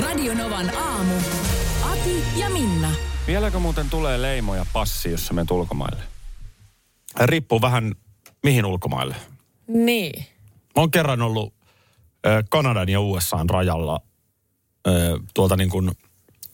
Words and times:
Radio 0.00 0.34
Novan 0.34 0.76
aamu. 0.76 1.14
Ati 1.82 2.24
ja 2.36 2.50
Minna. 2.50 2.90
Vieläkö 3.26 3.58
muuten 3.58 3.90
tulee 3.90 4.22
leimoja 4.22 4.66
passi, 4.72 5.10
jos 5.10 5.26
sä 5.26 5.34
menet 5.34 5.50
ulkomaille? 5.50 6.02
Riippuu 7.20 7.60
vähän 7.62 7.94
mihin 8.42 8.66
ulkomaille. 8.66 9.16
Niin. 9.66 10.24
Mä 10.76 10.82
oon 10.82 10.90
kerran 10.90 11.22
ollut 11.22 11.54
ö, 12.26 12.42
Kanadan 12.50 12.88
ja 12.88 13.00
USAn 13.00 13.50
rajalla 13.50 14.00
ö, 14.86 15.18
tuolta 15.34 15.56
niin 15.56 15.70
kuin 15.70 15.90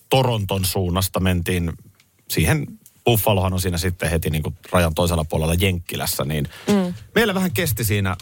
Toronton 0.09 0.65
suunnasta 0.65 1.21
mentiin 1.21 1.73
siihen 2.30 2.66
Buffalohan 3.05 3.52
on 3.52 3.60
siinä 3.60 3.79
sitten 3.79 4.10
heti 4.10 4.30
niin 4.30 4.43
kuin 4.43 4.57
rajan 4.73 4.95
toisella 4.95 5.24
puolella 5.24 5.55
Jenkkilässä, 5.55 6.24
niin 6.24 6.49
mm. 6.69 6.95
meillä 7.15 7.35
vähän 7.35 7.52
kesti 7.52 7.85
siinä 7.85 8.16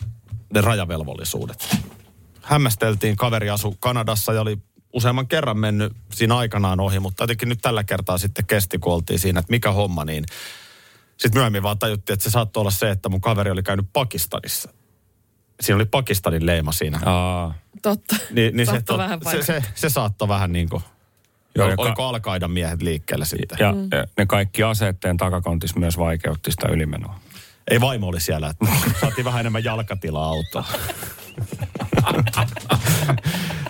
ne 0.54 0.60
rajavelvollisuudet. 0.60 1.76
Hämmästeltiin, 2.42 3.16
kaveri 3.16 3.50
asu 3.50 3.76
Kanadassa 3.80 4.32
ja 4.32 4.40
oli 4.40 4.58
useamman 4.94 5.28
kerran 5.28 5.58
mennyt 5.58 5.92
siinä 6.12 6.36
aikanaan 6.36 6.80
ohi, 6.80 7.00
mutta 7.00 7.22
jotenkin 7.22 7.48
nyt 7.48 7.58
tällä 7.62 7.84
kertaa 7.84 8.18
sitten 8.18 8.46
kesti, 8.46 8.78
kun 8.78 8.92
oltiin 8.92 9.18
siinä, 9.18 9.40
että 9.40 9.50
mikä 9.50 9.72
homma, 9.72 10.04
niin 10.04 10.24
sitten 11.16 11.38
myöhemmin 11.38 11.62
vaan 11.62 11.78
tajuttiin, 11.78 12.14
että 12.14 12.24
se 12.24 12.30
saattoi 12.30 12.60
olla 12.60 12.70
se, 12.70 12.90
että 12.90 13.08
mun 13.08 13.20
kaveri 13.20 13.50
oli 13.50 13.62
käynyt 13.62 13.86
Pakistanissa. 13.92 14.70
Siinä 15.60 15.76
oli 15.76 15.84
Pakistanin 15.84 16.46
leima 16.46 16.72
siinä. 16.72 17.00
Aa. 17.04 17.54
Totta. 17.82 18.16
Niin, 18.30 18.56
niin 18.56 18.66
se, 18.66 18.82
tot, 18.82 18.98
vähän 18.98 19.20
se, 19.30 19.42
se, 19.42 19.62
se 19.74 19.88
saattoi 19.88 20.28
vähän 20.28 20.52
niin 20.52 20.68
kuin, 20.68 20.82
Joo, 21.54 21.68
ja 21.68 21.76
ka- 21.76 21.82
oliko 21.82 22.04
alkaidan 22.04 22.50
miehet 22.50 22.82
liikkeellä 22.82 23.24
sitten? 23.24 23.58
Ja 23.60 23.72
mm. 23.72 23.88
ne 24.18 24.26
kaikki 24.26 24.62
aseetteen 24.62 25.16
takakontis 25.16 25.76
myös 25.76 25.98
vaikeutti 25.98 26.50
sitä 26.50 26.68
ylimenoa. 26.68 27.20
Ei 27.70 27.80
vaimo 27.80 28.06
oli 28.06 28.20
siellä, 28.20 28.50
että 28.50 28.66
saatiin 29.00 29.24
vähän 29.24 29.40
enemmän 29.40 29.64
jalkatilaa 29.64 30.26
autoa. 30.26 30.64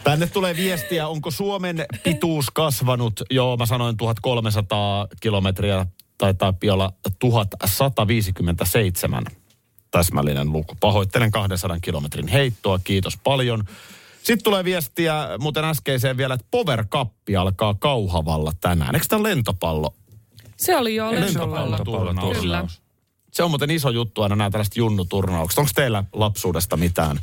Tänne 0.04 0.26
tulee 0.26 0.56
viestiä, 0.56 1.08
onko 1.08 1.30
Suomen 1.30 1.84
pituus 2.02 2.50
kasvanut? 2.50 3.22
Joo, 3.30 3.56
mä 3.56 3.66
sanoin 3.66 3.96
1300 3.96 5.06
kilometriä, 5.20 5.86
taitaa 6.18 6.54
olla 6.72 6.92
1157 7.18 9.24
täsmällinen 9.90 10.52
luku. 10.52 10.76
Pahoittelen 10.80 11.30
200 11.30 11.80
kilometrin 11.80 12.28
heittoa, 12.28 12.78
kiitos 12.84 13.18
paljon. 13.24 13.64
Sitten 14.22 14.44
tulee 14.44 14.64
viestiä 14.64 15.28
muuten 15.38 15.64
äskeiseen 15.64 16.16
vielä, 16.16 16.34
että 16.34 16.46
Power 16.50 16.86
Cup 16.86 17.12
alkaa 17.38 17.74
Kauhavalla 17.74 18.52
tänään. 18.60 18.94
Eikö 18.94 19.06
tämä 19.08 19.22
lentopallo? 19.22 19.94
Se 20.56 20.76
oli 20.76 20.94
jo 20.94 21.10
Lentopallo 21.10 21.70
lentopallo. 21.70 22.34
Kyllä. 22.34 22.66
Se 23.32 23.42
on 23.42 23.50
muuten 23.50 23.70
iso 23.70 23.90
juttu 23.90 24.22
aina 24.22 24.36
nämä 24.36 24.50
tällaiset 24.50 24.76
junnuturnaukset. 24.76 25.58
Onko 25.58 25.70
teillä 25.74 26.04
lapsuudesta 26.12 26.76
mitään 26.76 27.20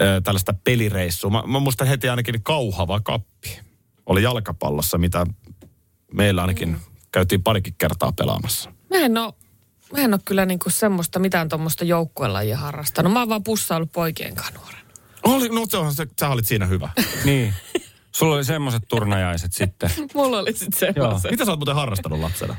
ö, 0.00 0.20
tällaista 0.24 0.54
pelireissua? 0.64 1.30
Mä, 1.30 1.42
mä 1.46 1.60
muistan 1.60 1.86
heti 1.86 2.08
ainakin 2.08 2.42
kauhava 2.42 3.00
kappi. 3.00 3.60
Oli 4.06 4.22
jalkapallossa, 4.22 4.98
mitä 4.98 5.26
meillä 6.12 6.40
ainakin 6.40 6.68
mm. 6.68 6.80
käytiin 7.12 7.42
parikin 7.42 7.74
kertaa 7.78 8.12
pelaamassa. 8.12 8.72
Mä 8.90 8.96
en 8.96 9.18
oo, 9.18 9.36
mä 9.92 9.98
en 9.98 10.14
oo 10.14 10.20
kyllä 10.24 10.46
niinku 10.46 10.70
semmoista 10.70 11.18
mitään 11.18 11.48
tuommoista 11.48 11.84
joukkuelajia 11.84 12.56
harrastanut. 12.56 13.12
Mä 13.12 13.18
oon 13.18 13.28
vaan 13.28 13.44
pussaillut 13.44 13.92
poikien 13.92 14.34
kanssa 14.34 14.54
nuorena. 14.54 14.78
Oli, 15.22 15.48
no 15.48 15.66
se 15.68 15.76
onhan 15.76 15.94
se, 15.94 16.06
sä 16.20 16.28
olit 16.28 16.46
siinä 16.46 16.66
hyvä. 16.66 16.88
Niin. 17.24 17.54
Sulla 18.12 18.34
oli 18.34 18.44
semmoiset 18.44 18.82
turnajaiset 18.88 19.52
sitten. 19.52 19.90
Mulla 20.14 20.38
oli 20.38 20.52
sit 20.52 20.74
semmoiset. 20.74 21.30
Mitä 21.30 21.44
sä 21.44 21.50
oot 21.50 21.58
muuten 21.58 21.74
harrastanut 21.74 22.20
lapsena? 22.20 22.56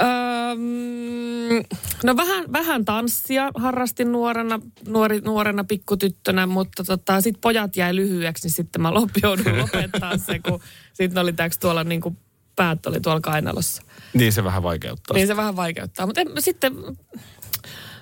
Öm, 0.00 1.64
no 2.04 2.16
vähän, 2.16 2.52
vähän 2.52 2.84
tanssia 2.84 3.50
harrastin 3.54 4.12
nuorena, 4.12 4.60
nuori, 4.88 5.20
nuorena 5.20 5.64
pikkutyttönä, 5.64 6.46
mutta 6.46 6.84
tota, 6.84 7.20
sitten 7.20 7.40
pojat 7.40 7.76
jäi 7.76 7.96
lyhyeksi, 7.96 8.44
niin 8.44 8.52
sitten 8.52 8.82
mä 8.82 8.94
lop, 8.94 9.10
joudun 9.22 9.58
lopettaa 9.62 10.18
se, 10.18 10.38
kun 10.38 10.60
sitten 10.92 11.22
oli 11.22 11.32
täks 11.32 11.58
tuolla 11.58 11.84
niin 11.84 12.00
kuin 12.00 12.18
päät 12.56 12.86
oli 12.86 13.00
tuolla 13.00 13.20
kainalossa. 13.20 13.82
Niin 14.14 14.32
se 14.32 14.44
vähän 14.44 14.62
vaikeuttaa. 14.62 15.14
Niin 15.14 15.26
se 15.26 15.36
vähän 15.36 15.56
vaikeuttaa, 15.56 16.06
mutta 16.06 16.20
en, 16.20 16.28
sitten 16.38 16.74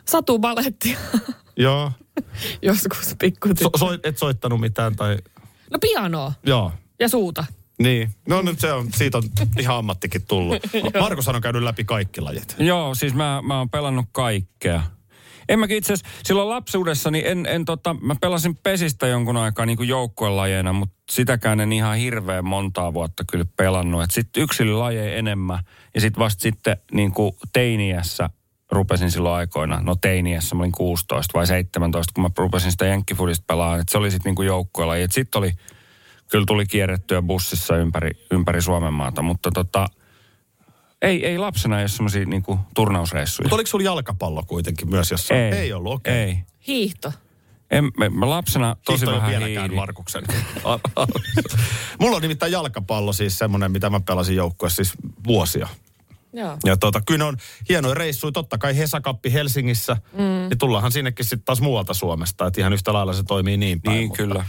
satu 0.08 0.38
balettia 0.38 0.98
Joo. 1.56 1.92
joskus 2.62 3.14
pikkutyttö. 3.18 3.64
So, 3.64 3.70
soit, 3.78 4.06
et 4.06 4.18
soittanut 4.18 4.60
mitään 4.60 4.96
tai... 4.96 5.18
No 5.70 5.78
pianoa 5.80 6.32
Joo. 6.46 6.72
ja 7.00 7.08
suuta. 7.08 7.44
Niin. 7.78 8.10
No 8.28 8.42
nyt 8.42 8.60
se 8.60 8.72
on, 8.72 8.88
siitä 8.92 9.18
on 9.18 9.24
ihan 9.58 9.76
ammattikin 9.76 10.22
tullut. 10.28 10.62
Markus 11.00 11.28
on 11.28 11.40
käynyt 11.40 11.62
läpi 11.62 11.84
kaikki 11.84 12.20
lajit. 12.20 12.56
Joo, 12.58 12.94
siis 12.94 13.14
mä, 13.14 13.42
mä 13.46 13.58
oon 13.58 13.70
pelannut 13.70 14.06
kaikkea. 14.12 14.82
En 15.48 15.58
mäkin 15.58 15.76
itse 15.76 15.92
asiassa, 15.92 16.12
silloin 16.24 16.48
lapsuudessani 16.48 17.22
en, 17.26 17.46
en 17.46 17.64
tota, 17.64 17.96
mä 18.00 18.16
pelasin 18.20 18.56
pesistä 18.56 19.06
jonkun 19.06 19.36
aikaa 19.36 19.66
niin 19.66 19.88
joukkuelajeina, 19.88 20.72
mutta 20.72 20.96
sitäkään 21.10 21.60
en 21.60 21.72
ihan 21.72 21.96
hirveän 21.96 22.44
montaa 22.44 22.94
vuotta 22.94 23.24
kyllä 23.30 23.44
pelannut. 23.56 24.04
Sitten 24.10 24.42
yksilölajeja 24.42 25.14
enemmän 25.14 25.58
ja 25.94 26.00
sitten 26.00 26.18
vasta 26.18 26.42
sitten 26.42 26.76
niin 26.92 27.12
kuin 27.12 27.32
teiniässä 27.52 28.30
rupesin 28.72 29.10
silloin 29.10 29.34
aikoina, 29.34 29.80
no 29.80 29.94
teiniässä 29.94 30.54
mä 30.54 30.62
olin 30.62 30.72
16 30.72 31.38
vai 31.38 31.46
17, 31.46 32.12
kun 32.14 32.24
mä 32.24 32.30
rupesin 32.36 32.70
sitä 32.70 32.86
jenkkifudista 32.86 33.44
pelaamaan, 33.46 33.80
että 33.80 33.92
se 33.92 33.98
oli 33.98 34.10
sitten 34.10 34.34
niin 34.34 34.46
joukkuelaji. 34.46 35.06
Sitten 35.10 35.38
oli, 35.38 35.52
kyllä 36.32 36.46
tuli 36.46 36.66
kierrettyä 36.66 37.22
bussissa 37.22 37.76
ympäri, 37.76 38.10
ympäri 38.30 38.62
Suomen 38.62 38.92
maata, 38.94 39.22
mutta 39.22 39.50
tota, 39.50 39.86
ei, 41.02 41.26
ei 41.26 41.38
lapsena 41.38 41.78
ei 41.78 41.82
ole 41.82 41.88
semmoisia 41.88 42.24
niinku 42.24 42.58
turnausreissuja. 42.74 43.44
Mutta 43.44 43.54
oliko 43.54 43.66
sulla 43.66 43.84
jalkapallo 43.84 44.42
kuitenkin 44.46 44.90
myös 44.90 45.10
jossain? 45.10 45.40
Ei. 45.40 45.52
Ei 45.52 45.72
ollut, 45.72 45.92
okei. 45.92 46.14
Ei. 46.14 46.38
Hiihto. 46.66 47.12
En, 47.70 47.84
mä, 47.98 48.08
mä 48.08 48.30
lapsena 48.30 48.76
tosi 48.84 49.06
ole 49.06 49.16
vähän 49.16 49.30
vieläkään 49.30 49.50
hiihdin. 49.60 49.76
Markuksen. 49.76 50.24
Mulla 52.00 52.16
on 52.16 52.22
nimittäin 52.22 52.52
jalkapallo 52.52 53.12
siis 53.12 53.38
semmoinen, 53.38 53.72
mitä 53.72 53.90
mä 53.90 54.00
pelasin 54.00 54.36
joukkueessa 54.36 54.84
siis 54.84 54.92
vuosia. 55.26 55.68
Joo. 56.32 56.58
Ja 56.64 56.76
tota, 56.76 57.00
kyllä 57.06 57.18
ne 57.18 57.24
on 57.24 57.36
hienoja 57.68 57.94
reissuja. 57.94 58.32
Totta 58.32 58.58
kai 58.58 58.76
Hesakappi 58.76 59.32
Helsingissä. 59.32 59.96
Mm. 60.12 60.18
Niin 60.22 60.58
tullaanhan 60.58 60.92
sinnekin 60.92 61.24
sitten 61.24 61.44
taas 61.44 61.60
muualta 61.60 61.94
Suomesta. 61.94 62.46
Että 62.46 62.60
ihan 62.60 62.72
yhtä 62.72 62.92
lailla 62.92 63.12
se 63.12 63.22
toimii 63.22 63.56
niin 63.56 63.82
päin. 63.82 63.96
Niin, 63.96 64.08
mutta- 64.08 64.22
kyllä. 64.22 64.44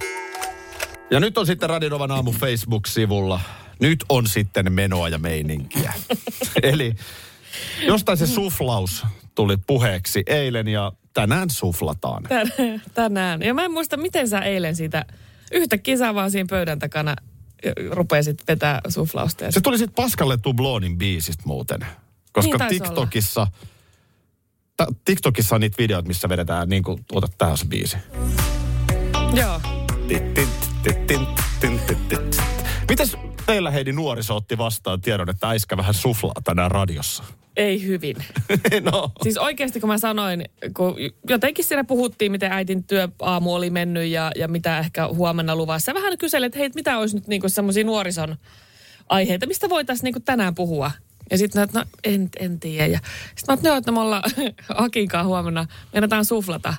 Ja 1.13 1.19
nyt 1.19 1.37
on 1.37 1.45
sitten 1.45 1.69
Radinovan 1.69 2.11
aamu 2.11 2.31
Facebook-sivulla. 2.31 3.39
Nyt 3.79 4.05
on 4.09 4.27
sitten 4.27 4.73
menoa 4.73 5.09
ja 5.09 5.17
meininkiä. 5.17 5.93
Eli 6.63 6.95
jostain 7.81 8.17
se 8.17 8.27
suflaus 8.27 9.05
tuli 9.35 9.57
puheeksi 9.57 10.23
eilen 10.27 10.67
ja 10.67 10.91
tänään 11.13 11.49
suflataan. 11.49 12.23
Tän- 12.23 12.81
tänään. 12.93 13.41
Ja 13.41 13.53
mä 13.53 13.65
en 13.65 13.71
muista, 13.71 13.97
miten 13.97 14.27
sä 14.27 14.39
eilen 14.39 14.75
siitä 14.75 15.05
yhtäkkiä 15.51 15.97
sä 15.97 16.15
vaan 16.15 16.31
siinä 16.31 16.47
pöydän 16.49 16.79
takana 16.79 17.15
rupesit 17.91 18.43
vetää 18.47 18.81
suflausta. 18.87 19.51
Se 19.51 19.61
tuli 19.61 19.77
sitten 19.77 19.95
Paskalle 19.95 20.37
Tublonin 20.37 20.97
biisistä 20.97 21.43
muuten. 21.45 21.79
Koska 22.31 22.57
Niin 22.57 22.69
TikTokissa, 22.69 23.47
ta, 24.77 24.87
TikTokissa 25.05 25.55
on 25.55 25.61
niitä 25.61 25.77
videoita, 25.77 26.07
missä 26.07 26.29
vedetään 26.29 26.69
niin 26.69 26.83
kuin, 26.83 27.05
tuota 27.07 27.27
tähän 27.37 27.57
se 27.57 27.65
biisi. 27.65 27.97
Joo. 29.33 29.61
Tit, 30.07 30.33
tit, 30.33 30.72
Mites 32.89 33.17
teillä 33.45 33.71
Heidi 33.71 33.91
nuoriso 33.91 34.35
otti 34.35 34.57
vastaan 34.57 35.01
tiedon, 35.01 35.29
että 35.29 35.49
äiskä 35.49 35.77
vähän 35.77 35.93
suflaa 35.93 36.33
tänään 36.43 36.71
radiossa? 36.71 37.23
Ei 37.57 37.85
hyvin. 37.85 38.15
no. 38.91 39.11
Siis 39.23 39.37
oikeasti 39.37 39.79
kun 39.79 39.89
mä 39.89 39.97
sanoin, 39.97 40.45
kun 40.77 40.95
jotenkin 41.29 41.65
siinä 41.65 41.83
puhuttiin, 41.83 42.31
miten 42.31 42.51
äitin 42.51 42.83
työaamu 42.83 43.53
oli 43.53 43.69
mennyt 43.69 44.07
ja, 44.07 44.31
ja 44.35 44.47
mitä 44.47 44.79
ehkä 44.79 45.07
huomenna 45.07 45.55
luvassa. 45.55 45.93
Vähän 45.93 46.17
kyselin, 46.17 46.47
että 46.47 46.59
hei, 46.59 46.69
mitä 46.75 46.97
olisi 46.97 47.15
nyt 47.15 47.27
niinku 47.27 47.49
semmoisia 47.49 47.83
nuorison 47.83 48.35
aiheita, 49.09 49.47
mistä 49.47 49.69
voitaisiin 49.69 50.03
niinku 50.03 50.19
tänään 50.19 50.55
puhua. 50.55 50.91
Ja 51.31 51.37
sitten 51.37 51.67
no 51.73 51.83
en, 52.03 52.29
en 52.39 52.59
tiedä. 52.59 52.87
Ja 52.87 52.99
sitten 53.35 53.53
mä 53.53 53.53
että 53.53 53.77
että 53.77 53.91
me 53.91 53.99
ollaan 53.99 54.23
Akinkaan 54.75 55.25
huomenna, 55.25 55.65
meinataan 55.93 56.25
suflata. 56.25 56.73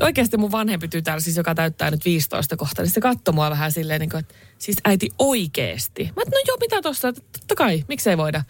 Oikeasti 0.00 0.36
mun 0.36 0.52
vanhempi 0.52 0.88
tytär, 0.88 1.20
siis 1.20 1.36
joka 1.36 1.54
täyttää 1.54 1.90
nyt 1.90 2.04
15 2.04 2.56
kohta, 2.56 2.82
niin 2.82 2.90
se 2.90 3.00
katsoi 3.00 3.34
mua 3.34 3.50
vähän 3.50 3.72
silleen, 3.72 4.00
niin 4.00 4.10
kuin, 4.10 4.20
että 4.20 4.34
siis 4.58 4.76
äiti 4.84 5.08
oikeesti. 5.18 6.04
Mä 6.04 6.22
että 6.22 6.36
no 6.36 6.42
joo, 6.46 6.56
mitä 6.60 6.82
tossa, 6.82 7.12
totta 7.12 7.54
kai, 7.54 7.84
miksei 7.88 8.16
voida. 8.16 8.42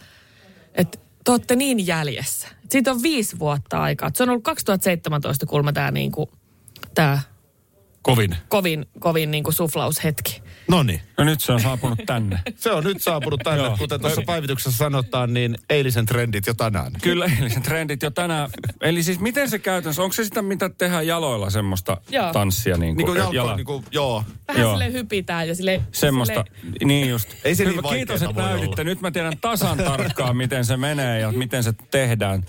Että 0.75 0.99
te 1.25 1.31
olette 1.31 1.57
niin 1.57 1.87
jäljessä. 1.87 2.49
Et 2.65 2.73
siitä 2.73 2.91
on 2.91 3.03
viisi 3.03 3.39
vuotta 3.39 3.83
aikaa. 3.83 4.09
Et 4.09 4.17
Se 4.17 4.23
on 4.23 4.29
ollut 4.29 4.45
2017 4.45 5.47
kulma 5.47 5.73
tämä 5.73 5.91
niinku, 5.91 6.31
tää 6.95 7.23
Kovin. 8.07 8.37
kovin, 8.49 8.87
kovin 8.99 9.31
niinku 9.31 9.53
suflaushetki. 9.53 10.43
No 10.69 10.83
niin. 10.83 11.01
No 11.19 11.25
nyt 11.25 11.41
se 11.41 11.53
on 11.53 11.61
saapunut 11.61 11.99
tänne. 12.07 12.41
Se 12.57 12.71
on 12.71 12.85
nyt 12.85 13.03
saapunut 13.03 13.41
tänne, 13.45 13.65
Joo. 13.65 13.77
kuten 13.79 14.01
tuossa 14.01 14.23
päivityksessä 14.27 14.79
sanotaan, 14.79 15.35
niin 15.35 15.59
eilisen 15.71 16.07
trendit 16.07 16.47
jo 16.47 16.55
tänään. 16.55 16.93
Kyllä, 17.03 17.31
eli 17.41 17.51
sen 17.51 17.63
trendit 17.63 18.03
jo 18.03 18.11
tänään. 18.11 18.51
Eli 18.81 19.03
siis 19.03 19.21
miten 19.21 19.51
se 19.51 19.59
käytännössä, 19.59 20.03
onko 20.03 20.13
se 20.13 20.25
sitä, 20.25 20.43
mitä 20.43 20.69
tehdään 20.69 21.07
jaloilla, 21.07 21.51
semmoista 21.51 21.97
Joo. 22.11 22.33
tanssia? 22.33 22.77
Niin 22.77 22.97
Niin 22.97 23.07
kuin, 23.07 23.23
kuin 23.23 23.35
jalko, 23.35 23.57
niin 23.57 23.67
kuin, 23.67 23.85
joo. 23.91 24.25
Vähän 24.49 24.63
Joo. 24.63 24.73
sille 24.73 24.93
hypitään 24.93 25.49
ja 25.49 25.55
sille... 25.55 25.81
Semmoista, 25.93 26.45
Sille, 26.63 26.77
niin 26.85 27.09
just. 27.11 27.29
Ei 27.45 27.55
se 27.55 27.65
niin 27.65 27.73
Hyvä, 27.73 27.83
vaikeeta 27.83 28.13
Kiitos, 28.13 28.31
että 28.31 28.43
näytitte. 28.43 28.83
olla. 28.83 28.91
Nyt 28.91 29.01
mä 29.01 29.11
tiedän 29.11 29.39
tasan 29.41 29.79
tarkkaan, 29.79 30.37
miten 30.37 30.65
se 30.65 30.77
menee 30.77 31.21
ja 31.21 31.33
miten 31.33 31.63
se 31.65 31.73
tehdään. 31.91 32.43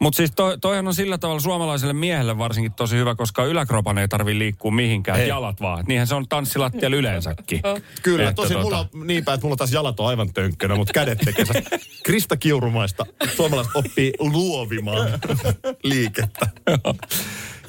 Mutta 0.00 0.16
siis 0.16 0.32
toi, 0.36 0.58
toihan 0.58 0.86
on 0.86 0.94
sillä 0.94 1.18
tavalla 1.18 1.40
suomalaiselle 1.40 1.92
miehelle 1.92 2.38
varsinkin 2.38 2.72
tosi 2.72 2.96
hyvä, 2.96 3.14
koska 3.14 3.44
yläkropan 3.44 3.98
ei 3.98 4.08
tarvi 4.08 4.38
liikkua 4.38 4.70
mihinkään, 4.70 5.20
Ei. 5.20 5.28
jalat 5.28 5.60
vaan. 5.60 5.84
Niinhän 5.88 6.06
se 6.06 6.14
on 6.14 6.28
tanssilattialla 6.28 6.96
yleensäkin. 6.96 7.62
Kyllä, 8.02 8.22
Että 8.28 8.34
tosi 8.42 8.54
tota- 8.54 8.58
mulla 8.62 8.86
niin 9.04 9.24
päin, 9.24 9.34
että 9.34 9.46
mulla 9.46 9.56
taas 9.56 9.72
jalat 9.72 10.00
on 10.00 10.06
aivan 10.06 10.32
tönkkönä, 10.32 10.74
mutta 10.76 10.92
kädet 10.92 11.18
tekee. 11.18 11.44
Krista 12.06 12.36
Kiurumaista 12.36 13.06
suomalaiset 13.36 13.76
oppii 13.76 14.12
luovimaan 14.18 15.08
liikettä. 15.82 16.46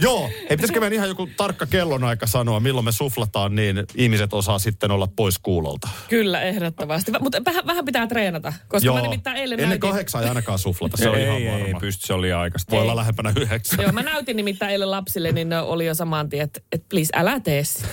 Joo, 0.01 0.30
ei 0.42 0.50
pitäisikö 0.50 0.80
meidän 0.80 0.96
ihan 0.96 1.07
joku 1.10 1.30
tarkka 1.38 1.66
kellonaika 1.66 2.28
sanoa, 2.28 2.60
milloin 2.60 2.86
me 2.86 2.92
suflataan, 2.92 3.56
niin 3.56 3.84
ihmiset 3.96 4.34
osaa 4.34 4.60
sitten 4.60 4.92
olla 4.92 5.07
pois 5.16 5.40
kuulolta. 5.40 5.90
Kyllä, 6.10 6.42
ehdottomasti. 6.42 7.12
Mutta 7.19 7.46
vähän, 7.46 7.66
vähän 7.66 7.86
pitää 7.86 8.07
treenata, 8.07 8.54
koska 8.68 8.94
mä 8.94 9.01
nimittäin 9.01 9.38
eilen 9.38 9.60
Ennen 9.60 9.69
näytin... 9.69 9.90
kahdeksaa 9.90 10.22
ei 10.22 10.28
ainakaan 10.28 10.60
suflata, 10.60 10.98
se 10.98 11.10
on 11.10 11.16
ei, 11.16 11.24
ihan 11.24 11.38
ei, 11.38 11.48
ei, 11.48 11.62
varma. 11.63 11.80
pysty, 11.80 12.07
se 12.07 12.13
oli 12.13 12.34
aikaista. 12.34 12.72
Voi 12.72 12.80
Ei. 12.80 12.81
olla 12.81 12.96
lähempänä 12.96 13.34
yhdeksän. 13.42 13.80
Joo, 13.81 13.92
mä 13.92 14.04
näytin 14.04 14.38
nimittäin 14.38 14.72
eilen 14.72 14.92
lapsille, 14.92 15.31
niin 15.31 15.50
ne 15.50 15.60
oli 15.60 15.86
jo 15.86 15.96
saman 15.96 16.30
tien, 16.30 16.44
että 16.44 16.62
et 16.72 16.84
please 16.90 17.10
älä 17.16 17.40
tee 17.40 17.63
sitä. 17.63 17.88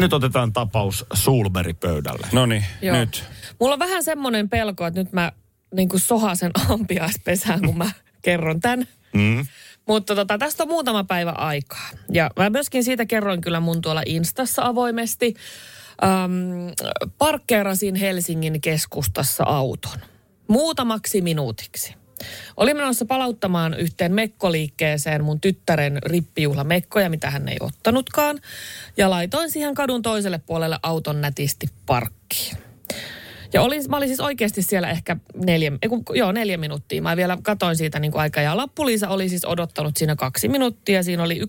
Nyt 0.00 0.12
otetaan 0.12 0.52
tapaus 0.52 1.04
Sulberi 1.12 1.72
pöydälle. 1.74 2.26
No 2.32 2.46
niin, 2.46 2.64
Joo. 2.82 2.96
nyt. 2.96 3.24
Mulla 3.60 3.72
on 3.72 3.78
vähän 3.78 4.02
semmoinen 4.04 4.48
pelko, 4.48 4.86
että 4.86 5.00
nyt 5.00 5.12
mä 5.12 5.32
niin 5.74 5.88
kuin 5.88 6.00
sohasen 6.00 6.50
ampiaispesään, 6.68 7.60
kun 7.60 7.78
mä 7.78 7.90
kerron 8.22 8.60
tämän. 8.60 8.86
Mm. 9.12 9.46
Mutta 9.88 10.14
tota, 10.14 10.38
tästä 10.38 10.62
on 10.62 10.68
muutama 10.68 11.04
päivä 11.04 11.30
aikaa. 11.30 11.88
Ja 12.12 12.30
mä 12.38 12.50
myöskin 12.50 12.84
siitä 12.84 13.06
kerroin 13.06 13.40
kyllä 13.40 13.60
mun 13.60 13.82
tuolla 13.82 14.02
Instassa 14.06 14.62
avoimesti. 14.64 15.34
Ähm, 16.04 16.68
parkkeerasin 17.18 17.94
Helsingin 17.94 18.60
keskustassa 18.60 19.44
auton. 19.44 19.98
Muutamaksi 20.48 21.20
minuutiksi. 21.20 21.94
Olin 22.56 22.76
menossa 22.76 23.04
palauttamaan 23.04 23.74
yhteen 23.74 24.14
mekkoliikkeeseen 24.14 25.24
mun 25.24 25.40
tyttären 25.40 25.98
rippijuhlamekkoja, 26.04 27.10
mitä 27.10 27.30
hän 27.30 27.48
ei 27.48 27.56
ottanutkaan. 27.60 28.38
Ja 28.96 29.10
laitoin 29.10 29.50
siihen 29.50 29.74
kadun 29.74 30.02
toiselle 30.02 30.40
puolelle 30.46 30.78
auton 30.82 31.20
nätisti 31.20 31.66
parkkiin. 31.86 32.56
Ja 33.52 33.62
olin, 33.62 33.82
mä 33.88 33.96
olin 33.96 34.08
siis 34.08 34.20
oikeasti 34.20 34.62
siellä 34.62 34.90
ehkä 34.90 35.16
neljä, 35.34 35.72
ei 35.82 35.88
kun, 35.88 36.02
joo, 36.14 36.32
neljä 36.32 36.56
minuuttia. 36.56 37.02
Mä 37.02 37.16
vielä 37.16 37.38
katoin 37.42 37.76
siitä 37.76 37.98
niin 37.98 38.12
kuin 38.12 38.22
aikaa. 38.22 38.42
Ja 38.42 38.56
lappuliisa 38.56 39.08
oli 39.08 39.28
siis 39.28 39.44
odottanut 39.44 39.96
siinä 39.96 40.16
kaksi 40.16 40.48
minuuttia. 40.48 41.02
Siinä 41.02 41.22
oli 41.22 41.40
11.44-11.46 41.40 41.46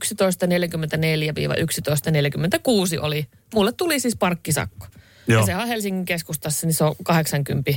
oli. 3.01 3.27
Mulle 3.53 3.71
tuli 3.71 3.99
siis 3.99 4.15
parkkisakko. 4.15 4.87
Joo. 5.27 5.39
Ja 5.39 5.45
sehän 5.45 5.61
on 5.61 5.67
Helsingin 5.67 6.05
keskustassa, 6.05 6.67
niin 6.67 6.73
se 6.73 6.83
on 6.83 6.95
80 7.03 7.71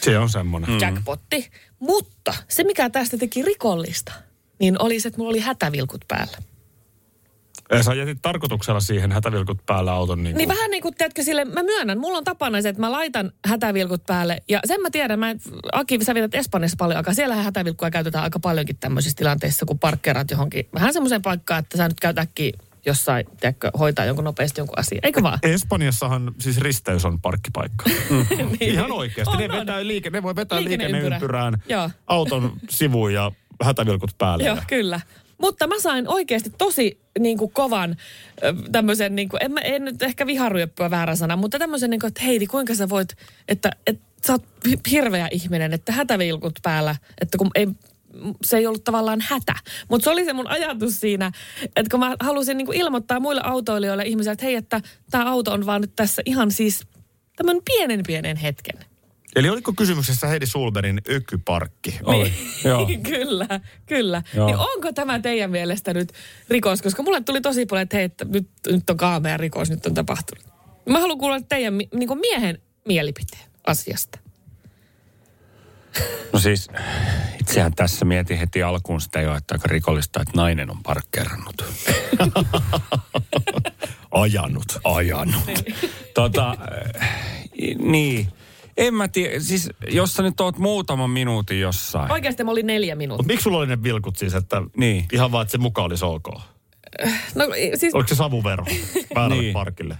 Se 0.00 0.18
on 0.18 0.28
semmoinen. 0.28 0.70
Mm. 0.70 0.78
jackpotti. 0.80 1.50
Mutta 1.78 2.34
se, 2.48 2.64
mikä 2.64 2.90
tästä 2.90 3.18
teki 3.18 3.42
rikollista, 3.42 4.12
niin 4.58 4.82
oli 4.82 5.00
se, 5.00 5.08
että 5.08 5.18
mulla 5.18 5.30
oli 5.30 5.40
hätävilkut 5.40 6.04
päällä. 6.08 6.38
Sä 7.80 7.94
jätit 7.94 8.18
tarkoituksella 8.22 8.80
siihen 8.80 9.12
hätävilkut 9.12 9.66
päällä 9.66 9.92
auton. 9.92 10.22
Niin, 10.22 10.36
Niin 10.36 10.48
vähän 10.48 10.70
niin 10.70 10.82
kuin, 10.82 10.94
tiedätkö, 10.94 11.22
sille, 11.22 11.44
mä 11.44 11.62
myönnän, 11.62 11.98
mulla 11.98 12.18
on 12.18 12.24
tapana 12.24 12.62
se, 12.62 12.68
että 12.68 12.80
mä 12.80 12.92
laitan 12.92 13.32
hätävilkut 13.46 14.06
päälle. 14.06 14.42
Ja 14.48 14.60
sen 14.64 14.80
mä 14.82 14.90
tiedän, 14.90 15.18
mä, 15.18 15.34
Aki, 15.72 16.04
sä 16.04 16.14
vietät 16.14 16.34
Espanjassa 16.34 16.76
paljon 16.78 16.96
aikaa. 16.96 17.14
Siellähän 17.14 17.44
hätävilkkuja 17.44 17.90
käytetään 17.90 18.24
aika 18.24 18.40
paljonkin 18.40 18.76
tämmöisissä 18.76 19.16
tilanteissa, 19.16 19.66
kun 19.66 19.78
parkkeeraat 19.78 20.30
johonkin 20.30 20.68
vähän 20.74 20.92
semmoiseen 20.92 21.22
paikkaan, 21.22 21.58
että 21.60 21.76
sä 21.76 21.88
nyt 21.88 22.00
käyt 22.00 22.18
äkkiä 22.18 22.52
jossain, 22.86 23.26
tiedätkö, 23.40 23.70
hoitaa 23.78 24.04
jonkun 24.04 24.24
nopeasti 24.24 24.60
jonkun 24.60 24.78
asian. 24.78 25.00
Eikö 25.02 25.22
vaan? 25.22 25.38
Espanjassahan 25.42 26.32
siis 26.38 26.58
risteys 26.58 27.04
on 27.04 27.20
parkkipaikka. 27.20 27.84
Ihan 28.60 28.92
oikeasti. 28.92 29.36
Niin. 29.36 29.50
On, 29.50 29.56
ne, 29.56 29.60
on. 29.60 29.66
vetää 29.66 29.86
liike, 29.86 30.10
ne 30.10 30.22
voi 30.22 30.36
vetää 30.36 30.58
Liikenneympyrä. 30.58 30.98
liikenneympyrään 31.00 31.62
Joo. 31.68 31.90
auton 32.06 32.52
sivuun 32.70 33.12
ja 33.14 33.32
hätävilkut 33.62 34.10
päälle. 34.18 34.44
Joo, 34.44 34.56
Ja- 34.56 34.62
kyllä. 34.66 35.00
Mutta 35.38 35.66
mä 35.66 35.80
sain 35.80 36.08
oikeasti 36.08 36.52
tosi 36.58 37.00
niin 37.18 37.38
kuin 37.38 37.50
kovan 37.52 37.96
tämmöisen, 38.72 39.16
niin 39.16 39.28
kuin, 39.28 39.42
en, 39.42 39.52
mä, 39.52 39.60
en 39.60 39.84
nyt 39.84 40.02
ehkä 40.02 40.26
viharyöppyä 40.26 40.90
väärä 40.90 41.16
sana, 41.16 41.36
mutta 41.36 41.58
tämmöisen, 41.58 41.90
niin 41.90 42.00
kuin, 42.00 42.08
että 42.08 42.22
Heidi, 42.22 42.46
kuinka 42.46 42.74
sä 42.74 42.88
voit, 42.88 43.08
että, 43.48 43.70
että 43.86 44.02
sä 44.26 44.32
oot 44.32 44.44
hi- 44.68 44.80
hirveä 44.90 45.28
ihminen, 45.30 45.72
että 45.72 45.92
hätävilkut 45.92 46.58
päällä, 46.62 46.96
että 47.20 47.38
kun 47.38 47.50
ei, 47.54 47.68
se 48.44 48.56
ei 48.56 48.66
ollut 48.66 48.84
tavallaan 48.84 49.20
hätä. 49.20 49.54
Mutta 49.88 50.04
se 50.04 50.10
oli 50.10 50.24
se 50.24 50.32
mun 50.32 50.46
ajatus 50.46 51.00
siinä, 51.00 51.32
että 51.76 51.90
kun 51.90 52.00
mä 52.00 52.16
halusin 52.20 52.66
kuin 52.66 52.80
ilmoittaa 52.80 53.20
muille 53.20 53.40
autoilijoille 53.44 54.02
ihmisille, 54.02 54.32
että 54.32 54.44
hei, 54.44 54.54
että 54.54 54.80
tämä 55.10 55.30
auto 55.30 55.52
on 55.52 55.66
vaan 55.66 55.80
nyt 55.80 55.92
tässä 55.96 56.22
ihan 56.26 56.50
siis 56.50 56.86
tämmöinen 57.36 57.62
pienen 57.64 58.00
pienen 58.06 58.36
hetken. 58.36 58.78
Eli 59.36 59.48
oliko 59.48 59.72
kysymyksessä 59.72 60.26
Heidi 60.26 60.46
Sulberin 60.46 61.00
ökyparkki? 61.10 61.98
Oli. 62.02 62.32
Joo. 62.64 62.86
kyllä, 63.10 63.60
kyllä. 63.86 64.22
Joo. 64.34 64.46
Niin 64.46 64.56
onko 64.56 64.92
tämä 64.92 65.20
teidän 65.20 65.50
mielestä 65.50 65.94
nyt 65.94 66.12
rikos? 66.48 66.82
Koska 66.82 67.02
mulle 67.02 67.20
tuli 67.20 67.40
tosi 67.40 67.66
paljon, 67.66 67.82
että 67.82 67.96
hei, 67.96 68.04
että 68.04 68.24
nyt, 68.24 68.48
nyt 68.66 68.90
on 68.90 68.96
kaamea 68.96 69.36
rikos, 69.36 69.70
nyt 69.70 69.86
on 69.86 69.94
tapahtunut. 69.94 70.44
Mä 70.88 71.00
haluan 71.00 71.18
kuulla 71.18 71.40
teidän 71.40 71.78
niin 71.78 72.08
kuin 72.08 72.20
miehen 72.20 72.62
mielipiteen 72.84 73.42
asiasta. 73.66 74.18
No 76.32 76.38
siis, 76.38 76.68
itsehän 77.40 77.74
tässä 77.74 78.04
mietin 78.04 78.38
heti 78.38 78.62
alkuun 78.62 79.00
sitä 79.00 79.20
jo, 79.20 79.36
että 79.36 79.54
aika 79.54 79.68
rikollista, 79.68 80.20
että 80.22 80.36
nainen 80.36 80.70
on 80.70 80.82
parkkeerannut. 80.82 81.64
Ajanut. 84.10 84.78
Ajanut. 84.84 85.64
tota, 86.14 86.56
niin. 87.78 88.28
En 88.78 88.94
mä 88.94 89.08
tiedä, 89.08 89.40
siis 89.40 89.70
jos 89.90 90.12
sä 90.14 90.22
nyt 90.22 90.40
oot 90.40 90.58
muutaman 90.58 91.10
minuutin 91.10 91.60
jossain. 91.60 92.12
Oikeasti 92.12 92.44
mä 92.44 92.50
olin 92.50 92.66
neljä 92.66 92.94
Mutta 92.94 92.98
minuuttia. 92.98 93.26
miksi 93.26 93.42
sulla 93.44 93.58
oli 93.58 93.66
ne 93.66 93.82
vilkut 93.82 94.16
siis, 94.16 94.34
että 94.34 94.62
Niin. 94.76 95.04
ihan 95.12 95.32
vaan, 95.32 95.42
että 95.42 95.52
se 95.52 95.58
mukaan 95.58 95.86
olisi 95.86 96.04
ok? 96.04 96.28
No 97.34 97.44
siis 97.74 97.94
Oliko 97.94 98.08
se 98.08 98.14
savuvero 98.14 98.64
väärälle 99.14 99.42
Niin. 99.42 99.52
parkille? 99.52 99.98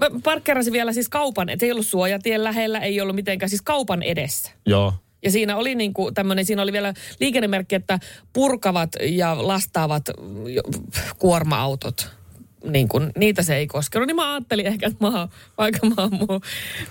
mä 0.00 0.06
parkkerasin 0.24 0.72
vielä 0.72 0.92
siis 0.92 1.08
kaupan, 1.08 1.48
että 1.48 1.66
ei 1.66 1.72
ollut 1.72 1.86
suojatien 1.86 2.44
lähellä, 2.44 2.78
ei 2.78 3.00
ollut 3.00 3.14
mitenkään 3.16 3.50
siis 3.50 3.62
kaupan 3.62 4.02
edessä. 4.02 4.50
Joo. 4.66 4.94
Ja 5.24 5.30
siinä 5.30 5.56
oli 5.56 5.74
niin 5.74 5.94
kuin 5.94 6.14
tämmöinen, 6.14 6.44
siinä 6.44 6.62
oli 6.62 6.72
vielä 6.72 6.94
liikennemerkki, 7.20 7.74
että 7.74 7.98
purkavat 8.32 8.90
ja 9.02 9.46
lastaavat 9.48 10.02
kuorma-autot. 11.18 12.10
Niin 12.64 12.88
kuin, 12.88 13.12
niitä 13.18 13.42
se 13.42 13.56
ei 13.56 13.66
koskenut. 13.66 14.06
Niin 14.06 14.16
mä 14.16 14.32
ajattelin 14.32 14.66
ehkä, 14.66 14.86
että 14.86 15.04
mä 15.06 15.18
oon, 15.20 15.28
vaikka 15.58 15.86
mä 15.86 15.94
oon 15.98 16.14
mun 16.14 16.40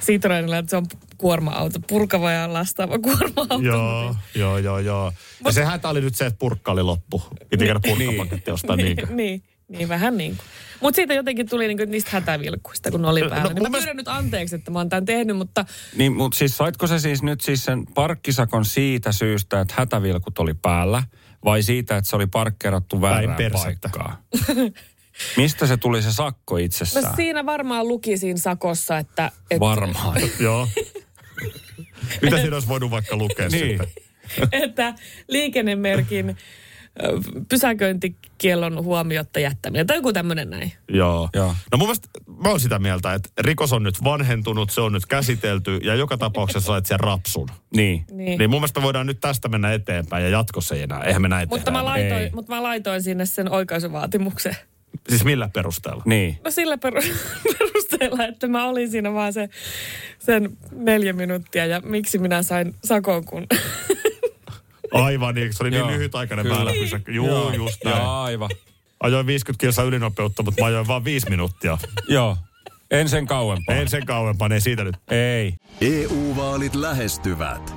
Citroenilla, 0.02 0.58
että 0.58 0.70
se 0.70 0.78
on 0.78 0.86
kuorma-auto. 1.18 1.80
Purkava 1.88 2.32
ja 2.32 2.54
lastaava 2.54 3.00
kuorma-auto. 3.00 3.60
Joo, 3.66 4.16
joo, 4.36 4.58
joo, 4.58 4.80
joo. 4.80 5.14
Ja 5.46 5.52
se 5.52 5.66
hätä 5.66 5.90
oli 5.90 6.02
nyt 6.02 6.16
se, 6.16 6.26
että 6.26 6.40
purkka 6.40 6.72
oli 6.72 6.84
loppu. 6.84 7.24
Piti 7.50 7.66
käydä 7.66 7.80
purkkapaketti 7.88 8.52
ostaa 8.52 8.76
niinkö? 8.86 9.08
niin, 9.10 9.44
niin, 9.68 9.90
vähän 9.90 10.18
niin 10.18 10.36
kuin. 10.38 10.46
Mutta 10.82 10.96
siitä 10.96 11.14
jotenkin 11.14 11.50
tuli 11.50 11.68
niinku 11.68 11.86
niistä 11.92 12.10
hätävilkkuista, 12.14 12.92
kun 12.92 13.06
oli 13.06 13.22
No, 13.22 13.30
päällä. 13.30 13.44
no, 13.44 13.54
niin 13.54 13.72
mä 13.72 13.78
pyydän 13.78 13.98
nyt 13.98 14.08
anteeksi, 14.08 14.56
että 14.56 14.72
mä 14.72 14.80
oon 14.80 14.90
tämän 14.90 15.06
tehnyt, 15.06 15.38
mutta 15.38 15.66
Niin, 15.96 16.14
mutta 16.14 16.38
siis 16.38 16.58
saitko 16.58 16.88
se 16.88 17.00
siis 17.00 17.24
nyt 17.24 17.42
siis 17.42 17.66
sen 17.66 17.86
parkkisakon 17.94 18.66
siitä 18.66 19.12
syystä, 19.12 19.62
että 19.62 19.74
hätävilkut 19.78 20.40
oli 20.40 20.54
päällä, 20.54 21.04
vai 21.46 21.64
siitä, 21.64 21.98
että 21.98 22.10
se 22.10 22.16
oli 22.16 22.28
parkkeerattu 22.28 23.02
väärään 23.02 23.38
paikkaan? 23.54 24.18
Mistä 25.38 25.68
se 25.68 25.78
tuli 25.78 26.02
se 26.02 26.12
sakko 26.14 26.54
no 26.56 26.58
itsessään? 26.58 27.16
siinä 27.16 27.46
varmaan 27.46 27.88
luki 27.88 28.18
siinä 28.18 28.40
sakossa, 28.40 28.98
että... 28.98 29.32
että 29.52 29.60
Varmaan. 29.60 30.22
Joo. 30.40 30.68
Mitä 32.22 32.38
siinä 32.38 32.56
olisi 32.56 32.68
voinut 32.68 32.92
vaikka 32.92 33.16
lukea 33.16 33.50
Niin. 33.50 33.80
sitten? 33.80 33.88
että 34.52 34.94
liikennemerkin 35.28 36.38
pysäköintikiellon 37.50 38.84
huomiotta 38.84 39.40
jättäminen. 39.40 39.88
Tai 39.88 39.98
joku 39.98 40.14
tämmöinen 40.14 40.50
näin. 40.50 40.74
Joo. 40.90 41.30
Joo. 41.34 41.56
No 41.72 41.78
mun 41.78 41.88
mielestä 41.88 42.08
mä 42.44 42.50
oon 42.50 42.60
sitä 42.60 42.80
mieltä, 42.80 43.14
että 43.14 43.30
rikos 43.40 43.74
on 43.74 43.84
nyt 43.84 44.04
vanhentunut, 44.04 44.70
se 44.70 44.82
on 44.82 44.92
nyt 44.94 45.06
käsitelty 45.06 45.78
ja 45.78 45.96
joka 45.96 46.18
tapauksessa 46.18 46.68
sait 46.68 46.86
sen 46.86 47.00
rapsun. 47.00 47.50
Niin. 47.76 48.06
Niin. 48.12 48.38
Niin 48.38 48.50
mun 48.50 48.60
mielestä 48.60 48.82
voidaan 48.82 49.08
nyt 49.08 49.20
tästä 49.22 49.50
mennä 49.50 49.74
eteenpäin 49.74 50.24
ja 50.24 50.30
jatkossa 50.30 50.76
ei 50.76 50.82
enää. 50.82 51.04
Eihän 51.04 51.22
me 51.22 51.28
näin 51.28 51.50
Mutta 51.50 51.72
mä, 51.72 51.86
laitoin, 51.86 52.22
Ei. 52.22 52.32
mutta 52.34 52.56
mä 52.56 52.64
laitoin 52.64 53.04
sinne 53.04 53.26
sen 53.26 53.52
oikaisuvaatimuksen. 53.52 54.56
Siis 55.10 55.24
millä 55.24 55.50
perusteella? 55.54 56.04
Niin. 56.06 56.38
No 56.44 56.52
sillä 56.52 56.76
peru- 56.76 57.02
perusteella, 57.60 58.26
että 58.26 58.48
mä 58.48 58.66
olin 58.68 58.92
siinä 58.92 59.14
vaan 59.14 59.34
se, 59.34 59.50
sen 60.20 60.58
neljä 60.72 61.14
minuuttia 61.14 61.66
ja 61.66 61.82
miksi 61.82 62.18
minä 62.18 62.44
sain 62.44 62.76
sakon, 62.84 63.26
kun... 63.26 63.48
Aivan 64.92 65.36
niin, 65.36 65.54
se 65.54 65.64
oli 65.64 65.70
niin 65.70 65.80
Joo. 65.80 65.90
lyhytaikainen 65.92 66.46
Kyllä. 66.46 66.58
väylä 66.58 66.74
pysäkky. 66.74 67.12
Juu, 67.12 67.52
just 67.52 67.84
näin. 67.84 67.98
Joo, 67.98 68.22
aivan. 68.22 68.50
Ajoin 69.00 69.28
50 69.28 69.62
kilsaa 69.62 69.86
ylinopeutta, 69.86 70.44
mutta 70.44 70.62
mä 70.62 70.68
ajoin 70.68 70.88
vaan 70.88 71.04
viisi 71.04 71.30
minuuttia. 71.30 71.78
Joo. 72.08 72.38
En 72.92 73.10
sen 73.10 73.28
kauempaa. 73.28 73.76
En 73.76 73.90
sen 73.90 74.06
kauempaa, 74.06 74.50
ei 74.52 74.62
siitä 74.62 74.84
nyt. 74.84 74.96
Ei. 75.12 75.54
EU-vaalit 75.82 76.76
lähestyvät. 76.76 77.77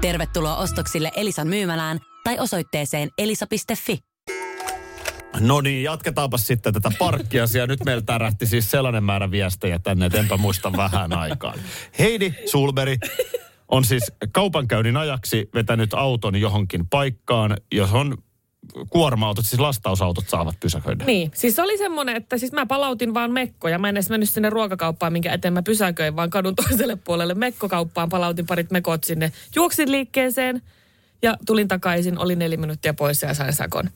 Tervetuloa 0.00 0.56
ostoksille 0.56 1.10
Elisan 1.16 1.48
myymälään 1.48 1.98
tai 2.24 2.38
osoitteeseen 2.38 3.08
elisa.fi. 3.18 3.98
No 5.40 5.60
niin, 5.60 5.82
jatketaanpa 5.82 6.38
sitten 6.38 6.72
tätä 6.72 6.90
parkkiasiaa. 6.98 7.66
Nyt 7.66 7.84
meillä 7.84 8.02
tärähti 8.02 8.46
siis 8.46 8.70
sellainen 8.70 9.04
määrä 9.04 9.30
viestejä 9.30 9.78
tänne, 9.78 10.06
että 10.06 10.18
enpä 10.18 10.36
muista 10.36 10.72
vähän 10.76 11.12
aikaan. 11.12 11.58
Heidi 11.98 12.34
Sulberi 12.50 12.96
on 13.68 13.84
siis 13.84 14.12
kaupankäynnin 14.32 14.96
ajaksi 14.96 15.48
vetänyt 15.54 15.94
auton 15.94 16.36
johonkin 16.36 16.88
paikkaan, 16.88 17.56
jos 17.72 17.92
on 17.92 18.18
kuorma-autot, 18.90 19.46
siis 19.46 19.60
lastausautot 19.60 20.28
saavat 20.28 20.60
pysäköidä. 20.60 21.04
Niin, 21.04 21.30
siis 21.34 21.56
se 21.56 21.62
oli 21.62 21.78
semmoinen, 21.78 22.16
että 22.16 22.38
siis 22.38 22.52
mä 22.52 22.66
palautin 22.66 23.14
vaan 23.14 23.32
mekkoja. 23.32 23.78
Mä 23.78 23.88
en 23.88 23.96
edes 23.96 24.10
mennyt 24.10 24.30
sinne 24.30 24.50
ruokakauppaan, 24.50 25.12
minkä 25.12 25.32
eteen 25.32 25.54
mä 25.54 25.62
pysäköin, 25.62 26.16
vaan 26.16 26.30
kadun 26.30 26.56
toiselle 26.56 26.96
puolelle 26.96 27.34
mekkokauppaan. 27.34 28.08
Palautin 28.08 28.46
parit 28.46 28.70
mekot 28.70 29.04
sinne. 29.04 29.32
Juoksin 29.54 29.92
liikkeeseen 29.92 30.62
ja 31.22 31.36
tulin 31.46 31.68
takaisin. 31.68 32.18
Olin 32.18 32.38
neljä 32.38 32.58
minuuttia 32.58 32.94
poissa 32.94 33.26
ja 33.26 33.34
sain 33.34 33.52
sakon. 33.52 33.90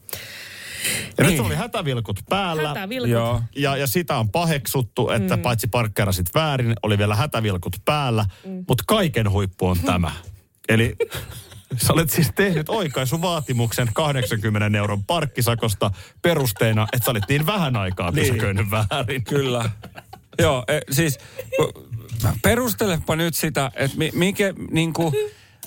Ja 1.19 1.25
nyt 1.25 1.41
oli 1.41 1.55
hätävilkut 1.55 2.21
päällä. 2.29 2.69
Hätävilkut. 2.69 3.11
Joo. 3.11 3.43
Ja, 3.57 3.77
ja 3.77 3.87
sitä 3.87 4.17
on 4.17 4.29
paheksuttu, 4.29 5.11
että 5.11 5.37
mm. 5.37 5.43
paitsi 5.43 5.67
parkkeerasit 5.67 6.27
väärin, 6.35 6.75
oli 6.83 6.99
vielä 6.99 7.15
hätävilkut 7.15 7.77
päällä. 7.85 8.27
Mm. 8.45 8.65
Mutta 8.69 8.85
kaiken 8.87 9.31
huippu 9.31 9.67
on 9.67 9.77
tämä. 9.87 10.13
Eli 10.69 10.97
sä 11.83 11.93
olet 11.93 12.11
siis 12.11 12.31
tehnyt 12.35 12.69
oikaisuvaatimuksen 12.69 13.89
80 13.95 14.79
euron 14.79 15.05
parkkisakosta 15.05 15.91
perusteena, 16.23 16.87
että 16.93 17.05
sä 17.05 17.11
olit 17.11 17.29
niin 17.29 17.47
vähän 17.47 17.77
aikaa 17.77 18.13
pysäköinyt 18.13 18.67
väärin. 18.71 19.25
Kyllä. 19.25 19.71
Joo, 20.39 20.65
e, 20.69 20.81
siis 20.91 21.19
perustelepa 22.43 23.17
nyt 23.17 23.35
sitä, 23.35 23.71
että 23.75 23.99
mi, 23.99 24.11
mikä 24.15 24.55
niinku, 24.71 25.13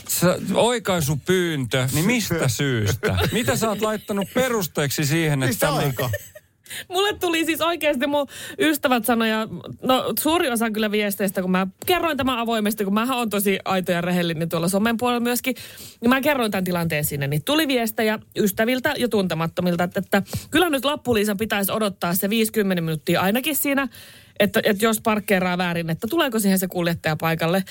sä, 0.08 0.40
oikaisupyyntö, 0.54 1.88
niin 1.94 2.06
mistä 2.06 2.48
syystä? 2.48 3.18
Mitä 3.32 3.56
sä 3.56 3.70
oot 3.70 3.82
laittanut 3.82 4.28
perusteeksi 4.34 5.06
siihen, 5.06 5.44
että 5.44 5.48
Mistä 5.48 5.68
tämä... 5.68 5.78
aika? 5.78 6.10
Mulle 6.94 7.14
tuli 7.14 7.46
siis 7.46 7.62
oikeasti 7.62 8.08
mun 8.08 8.28
ystävät 8.60 9.06
sanoja, 9.06 9.48
no 9.84 10.14
suuri 10.20 10.50
osa 10.50 10.72
kyllä 10.72 10.92
viesteistä, 10.92 11.42
kun 11.42 11.52
mä 11.52 11.68
kerroin 11.86 12.18
tämän 12.18 12.40
avoimesti, 12.40 12.84
kun 12.84 12.94
mä 12.94 13.16
on 13.16 13.30
tosi 13.30 13.60
aito 13.66 13.92
ja 13.92 14.02
rehellinen 14.02 14.50
tuolla 14.50 14.68
somen 14.68 14.98
puolella 14.98 15.20
myöskin, 15.20 15.56
niin 16.02 16.10
mä 16.10 16.22
kerroin 16.22 16.52
tämän 16.52 16.64
tilanteen 16.64 17.06
sinne, 17.06 17.28
niin 17.28 17.44
tuli 17.44 17.68
viestejä 17.68 18.20
ystäviltä 18.38 18.94
ja 18.98 19.10
tuntemattomilta, 19.10 19.84
että, 19.84 20.00
että 20.00 20.24
kyllä 20.52 20.70
nyt 20.70 20.86
Lappuliisan 20.86 21.38
pitäisi 21.38 21.72
odottaa 21.72 22.14
se 22.14 22.30
50 22.30 22.82
minuuttia 22.82 23.22
ainakin 23.22 23.56
siinä, 23.56 23.88
että, 24.40 24.62
että 24.64 24.86
jos 24.86 25.02
parkkeeraa 25.02 25.58
väärin, 25.58 25.90
että 25.90 26.08
tuleeko 26.08 26.40
siihen 26.40 26.60
se 26.60 26.68
kuljettaja 26.68 27.16
paikalle. 27.16 27.64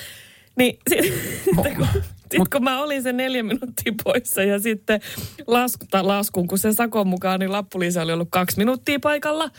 Niin 0.56 0.78
sitten 0.88 1.76
kun, 1.76 1.86
sit 2.30 2.48
kun 2.52 2.64
mä 2.64 2.82
olin 2.82 3.02
sen 3.02 3.16
neljä 3.16 3.42
minuuttia 3.42 3.92
poissa 4.04 4.42
ja 4.42 4.58
sitten 4.60 5.00
lasku, 5.46 5.86
laskun, 6.02 6.48
kun 6.48 6.58
sen 6.58 6.75
sakon 6.75 7.06
mukaan, 7.08 7.40
niin 7.40 7.52
Lappuliisa 7.52 8.02
oli 8.02 8.12
ollut 8.12 8.28
kaksi 8.30 8.58
minuuttia 8.58 8.98
paikalla. 9.00 9.50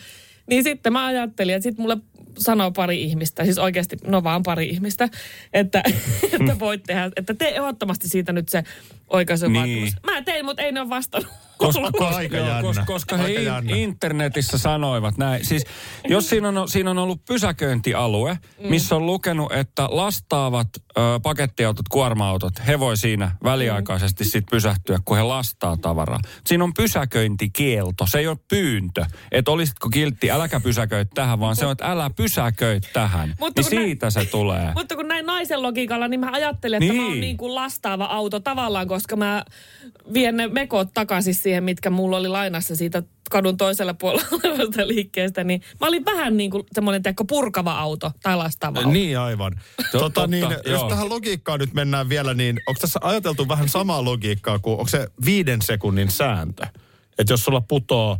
Niin 0.49 0.63
sitten 0.63 0.93
mä 0.93 1.05
ajattelin, 1.05 1.55
että 1.55 1.63
sitten 1.63 1.83
mulle 1.83 1.97
sanoo 2.39 2.71
pari 2.71 3.01
ihmistä, 3.03 3.43
siis 3.43 3.57
oikeasti, 3.57 3.97
no 4.07 4.23
vaan 4.23 4.43
pari 4.43 4.69
ihmistä, 4.69 5.09
että, 5.53 5.83
että 6.39 6.59
voit 6.59 6.83
tehdä, 6.83 7.11
että 7.15 7.33
tee 7.33 7.55
ehdottomasti 7.55 8.09
siitä 8.09 8.33
nyt 8.33 8.49
se 8.49 8.63
oikaisuvaatimus. 9.09 9.89
Niin. 9.89 9.93
Mä 10.05 10.21
tein, 10.21 10.45
mutta 10.45 10.61
ei 10.63 10.71
ne 10.71 10.81
ole 10.81 10.89
vastannut. 10.89 11.31
Koska 11.57 12.07
aika 12.15 12.37
Joo, 12.37 12.47
jännä. 12.47 12.61
koska, 12.61 12.85
koska 12.85 13.17
he 13.17 13.23
Aika 13.23 13.39
in, 13.39 13.45
jännä. 13.45 13.75
internetissä 13.75 14.57
sanoivat 14.57 15.17
näin. 15.17 15.45
Siis 15.45 15.63
jos 16.07 16.29
siinä 16.29 16.49
on, 16.49 16.69
siinä 16.69 16.91
on 16.91 16.97
ollut 16.97 17.25
pysäköintialue, 17.25 18.39
missä 18.59 18.95
on 18.95 19.05
lukenut, 19.05 19.51
että 19.51 19.87
lastaavat 19.91 20.67
ö, 20.97 21.19
pakettiautot, 21.23 21.87
kuorma-autot, 21.89 22.53
he 22.67 22.79
voi 22.79 22.97
siinä 22.97 23.31
väliaikaisesti 23.43 24.25
sit 24.25 24.45
pysähtyä, 24.51 24.99
kun 25.05 25.17
he 25.17 25.23
lastaa 25.23 25.77
tavaraa. 25.77 26.19
Siinä 26.45 26.63
on 26.63 26.73
pysäköintikielto, 26.73 28.05
se 28.07 28.19
ei 28.19 28.27
ole 28.27 28.37
pyyntö. 28.49 29.05
Että 29.31 29.51
olisitko 29.51 29.89
kiltti, 29.89 30.31
äläkä 30.31 30.59
pysäköi 30.59 31.05
tähän, 31.05 31.39
vaan 31.39 31.55
se 31.55 31.65
on, 31.65 31.71
että 31.71 31.85
älä 31.91 32.09
pysäköi 32.15 32.79
tähän. 32.93 33.35
Mutta 33.39 33.61
niin 33.61 33.69
siitä 33.69 34.09
se 34.09 34.25
tulee. 34.25 34.71
Mutta 34.75 34.95
kun 34.95 35.07
näin 35.07 35.25
naisen 35.25 35.61
logiikalla, 35.61 36.07
niin 36.07 36.19
mä 36.19 36.29
ajattelin, 36.31 36.83
että 36.83 36.93
niin. 36.93 37.01
mä 37.01 37.07
oon 37.07 37.11
Niin. 37.11 37.21
niin 37.21 37.37
kuin 37.37 37.55
lastaava 37.55 38.05
auto 38.05 38.39
tavallaan, 38.39 38.87
koska 38.87 39.15
mä 39.15 39.43
vien 40.13 40.37
ne 40.37 40.47
mekot 40.47 40.89
takaisin 40.93 41.35
siihen, 41.35 41.63
mitkä 41.63 41.89
mulla 41.89 42.17
oli 42.17 42.27
lainassa 42.27 42.75
siitä 42.75 43.03
kadun 43.29 43.57
toisella 43.57 43.93
puolella 43.93 44.27
olevasta 44.43 44.87
liikkeestä. 44.87 45.43
Niin 45.43 45.61
mä 45.81 45.87
olin 45.87 46.05
vähän 46.05 46.37
niin 46.37 46.51
kuin 46.51 46.63
semmoinen 46.73 47.01
purkava 47.27 47.79
auto 47.79 48.11
tai 48.23 48.37
lastaava 48.37 48.79
auto. 48.79 48.91
Niin 48.91 49.19
aivan. 49.19 49.53
tota, 49.91 49.99
totta, 49.99 50.27
niin, 50.27 50.45
jos 50.65 50.83
tähän 50.89 51.09
logiikkaan 51.09 51.59
nyt 51.59 51.73
mennään 51.73 52.09
vielä, 52.09 52.33
niin 52.33 52.59
onko 52.67 52.79
tässä 52.79 52.99
ajateltu 53.03 53.47
vähän 53.47 53.69
samaa 53.69 54.05
logiikkaa 54.05 54.59
kuin, 54.59 54.73
onko 54.73 54.87
se 54.87 55.07
viiden 55.25 55.61
sekunnin 55.61 56.11
sääntö? 56.11 56.65
Että 57.19 57.33
jos 57.33 57.43
sulla 57.43 57.61
putoo 57.61 58.17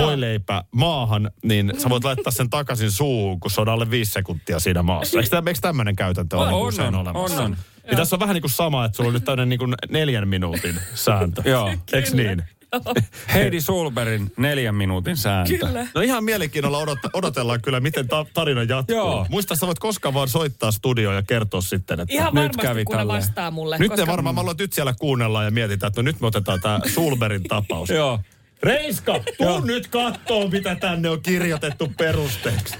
voileipä 0.00 0.64
maahan, 0.70 1.30
niin 1.44 1.72
sä 1.78 1.88
voit 1.88 2.04
laittaa 2.04 2.30
sen 2.30 2.50
takaisin 2.50 2.90
suuhun, 2.90 3.40
kun 3.40 3.50
se 3.50 3.60
on 3.60 3.68
alle 3.68 3.90
viisi 3.90 4.12
sekuntia 4.12 4.60
siinä 4.60 4.82
maassa. 4.82 5.20
Eikö, 5.20 5.42
eikö 5.46 5.60
tämmöinen 5.60 5.96
käytäntö 5.96 6.36
ole 6.36 6.46
On, 6.46 6.52
on, 6.54 6.68
usein 6.68 6.94
on, 6.94 7.00
olemassa? 7.00 7.38
on, 7.38 7.44
on. 7.44 7.56
Niin 7.86 7.96
tässä 7.96 8.16
on 8.16 8.20
vähän 8.20 8.34
niin 8.34 8.42
kuin 8.42 8.50
sama, 8.50 8.84
että 8.84 8.96
sulla 8.96 9.08
on 9.08 9.14
nyt 9.14 9.24
tämmöinen 9.24 9.48
niin 9.48 9.74
neljän 9.88 10.28
minuutin 10.28 10.80
sääntö. 10.94 11.42
Joo. 11.44 11.74
Eikö 11.92 12.10
niin? 12.12 12.42
Heidi 13.34 13.60
Sulberin 13.60 14.32
neljän 14.36 14.74
minuutin 14.74 15.16
sääntö. 15.16 15.58
Kyllä. 15.58 15.86
No 15.94 16.00
ihan 16.00 16.24
mielenkiinnolla 16.24 16.78
odot, 16.78 16.98
odotellaan 17.12 17.62
kyllä, 17.62 17.80
miten 17.80 18.08
ta- 18.08 18.26
tarina 18.34 18.62
jatkuu. 18.62 18.96
Joo. 18.96 19.26
Muista, 19.30 19.56
sä 19.56 19.66
voit 19.66 19.78
koskaan 19.78 20.14
vaan 20.14 20.28
soittaa 20.28 20.70
studioon 20.70 21.16
ja 21.16 21.22
kertoa 21.22 21.60
sitten, 21.60 22.00
että... 22.00 22.14
Ihan 22.14 22.26
Nyt 22.26 22.34
varmasti, 22.34 22.62
kävi 22.62 22.84
kun 22.84 22.96
ne 22.96 22.98
tälleen. 23.00 23.20
vastaa 23.20 23.50
mulle. 23.50 23.78
Nyt 23.78 23.88
koska... 23.88 24.06
ne 24.06 24.12
varmaan, 24.12 24.34
mä 24.34 24.40
luulen, 24.42 24.56
nyt 24.58 24.72
siellä 24.72 24.94
kuunnellaan 25.00 25.44
ja 25.44 25.50
mietitään, 25.50 25.88
että 25.88 26.02
no 26.02 26.04
nyt 26.04 26.20
me 26.20 26.26
otetaan 26.26 26.60
tämä 26.60 26.80
Sulberin 26.94 27.42
tapaus. 27.42 27.90
Joo. 28.00 28.20
Reiska, 28.62 29.20
tuu 29.38 29.60
nyt 29.60 29.86
kattoon, 29.86 30.50
mitä 30.50 30.74
tänne 30.74 31.10
on 31.10 31.22
kirjoitettu 31.22 31.92
perusteeksi. 31.98 32.76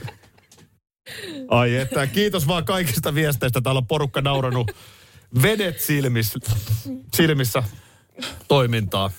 Ai 1.48 1.76
että, 1.76 2.06
kiitos 2.06 2.48
vaan 2.48 2.64
kaikista 2.64 3.14
viesteistä. 3.14 3.60
Täällä 3.60 3.78
on 3.78 3.86
porukka 3.86 4.20
nauranut 4.20 4.70
vedet 5.42 5.80
silmissä, 5.80 6.38
silmissä 7.14 7.62
toimintaa. 8.48 9.10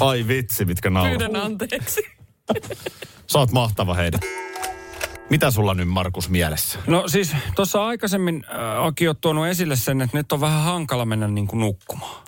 Ai 0.00 0.24
vitsi, 0.28 0.64
mitkä 0.64 0.90
nauraa. 0.90 1.10
Pyydän 1.10 1.36
anteeksi. 1.36 2.00
Sä 3.32 3.38
oot 3.38 3.52
mahtava 3.52 3.94
heidät. 3.94 4.20
Mitä 5.30 5.50
sulla 5.50 5.74
nyt 5.74 5.88
Markus 5.88 6.28
mielessä? 6.28 6.78
No 6.86 7.08
siis 7.08 7.32
tuossa 7.56 7.86
aikaisemmin 7.86 8.44
äh, 8.48 8.86
Aki 8.86 9.08
on 9.08 9.16
tuonut 9.20 9.46
esille 9.46 9.76
sen, 9.76 10.00
että 10.00 10.16
nyt 10.16 10.32
on 10.32 10.40
vähän 10.40 10.62
hankala 10.62 11.04
mennä 11.04 11.28
niin 11.28 11.46
kuin 11.46 11.60
nukkumaan. 11.60 12.24